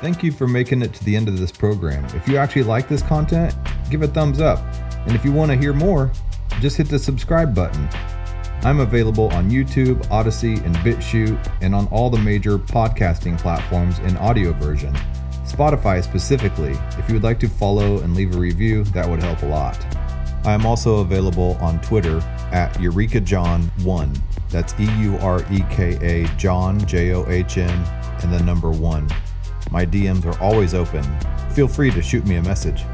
Thank 0.00 0.22
you 0.22 0.32
for 0.32 0.48
making 0.48 0.80
it 0.80 0.94
to 0.94 1.04
the 1.04 1.14
end 1.14 1.28
of 1.28 1.38
this 1.38 1.52
program. 1.52 2.04
If 2.16 2.26
you 2.26 2.38
actually 2.38 2.62
like 2.62 2.88
this 2.88 3.02
content, 3.02 3.54
give 3.90 4.00
a 4.00 4.08
thumbs 4.08 4.40
up. 4.40 4.58
And 5.06 5.14
if 5.14 5.26
you 5.26 5.32
want 5.32 5.50
to 5.50 5.58
hear 5.58 5.74
more, 5.74 6.10
just 6.60 6.78
hit 6.78 6.88
the 6.88 6.98
subscribe 6.98 7.54
button. 7.54 7.86
I'm 8.62 8.80
available 8.80 9.28
on 9.32 9.50
YouTube, 9.50 10.02
Odysee, 10.10 10.64
and 10.64 10.74
BitChute, 10.76 11.52
and 11.60 11.74
on 11.74 11.86
all 11.88 12.08
the 12.08 12.18
major 12.18 12.56
podcasting 12.56 13.38
platforms 13.38 13.98
in 13.98 14.16
audio 14.16 14.52
version. 14.54 14.94
Spotify 15.44 16.02
specifically. 16.02 16.78
If 16.98 17.06
you 17.08 17.14
would 17.14 17.22
like 17.22 17.40
to 17.40 17.48
follow 17.48 17.98
and 17.98 18.14
leave 18.14 18.34
a 18.34 18.38
review, 18.38 18.84
that 18.84 19.06
would 19.06 19.22
help 19.22 19.42
a 19.42 19.46
lot. 19.46 19.76
I 20.46 20.52
am 20.52 20.64
also 20.64 21.00
available 21.00 21.58
on 21.60 21.78
Twitter 21.82 22.20
at 22.52 22.72
EurekaJohn1. 22.74 24.20
That's 24.48 24.72
E 24.80 24.84
U 25.02 25.18
R 25.18 25.44
E 25.52 25.60
K 25.70 25.98
A 26.00 26.26
John 26.36 26.78
J 26.86 27.12
O 27.12 27.28
H 27.28 27.58
N 27.58 27.68
and 28.22 28.32
the 28.32 28.42
number 28.42 28.70
1. 28.70 29.08
My 29.70 29.86
DMs 29.86 30.24
are 30.24 30.40
always 30.42 30.74
open. 30.74 31.04
Feel 31.50 31.68
free 31.68 31.90
to 31.90 32.02
shoot 32.02 32.26
me 32.26 32.36
a 32.36 32.42
message. 32.42 32.84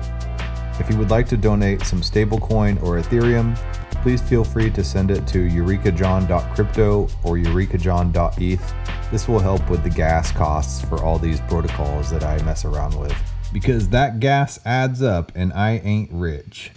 If 0.78 0.90
you 0.90 0.96
would 0.98 1.10
like 1.10 1.26
to 1.28 1.36
donate 1.36 1.82
some 1.82 2.00
stablecoin 2.00 2.82
or 2.82 3.00
Ethereum, 3.00 3.56
please 4.02 4.20
feel 4.20 4.44
free 4.44 4.70
to 4.70 4.84
send 4.84 5.10
it 5.10 5.26
to 5.28 5.48
eurekajohn.crypto 5.48 7.08
or 7.24 7.36
eurekajohn.eth. 7.36 9.10
This 9.10 9.26
will 9.26 9.40
help 9.40 9.68
with 9.70 9.82
the 9.82 9.90
gas 9.90 10.30
costs 10.32 10.84
for 10.84 11.02
all 11.02 11.18
these 11.18 11.40
protocols 11.42 12.10
that 12.10 12.22
I 12.22 12.42
mess 12.42 12.64
around 12.64 12.98
with. 12.98 13.16
Because 13.52 13.88
that 13.88 14.20
gas 14.20 14.60
adds 14.66 15.02
up 15.02 15.32
and 15.34 15.52
I 15.52 15.78
ain't 15.78 16.10
rich. 16.12 16.72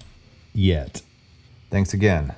Yet. 0.54 1.02
Thanks 1.70 1.94
again. 1.94 2.34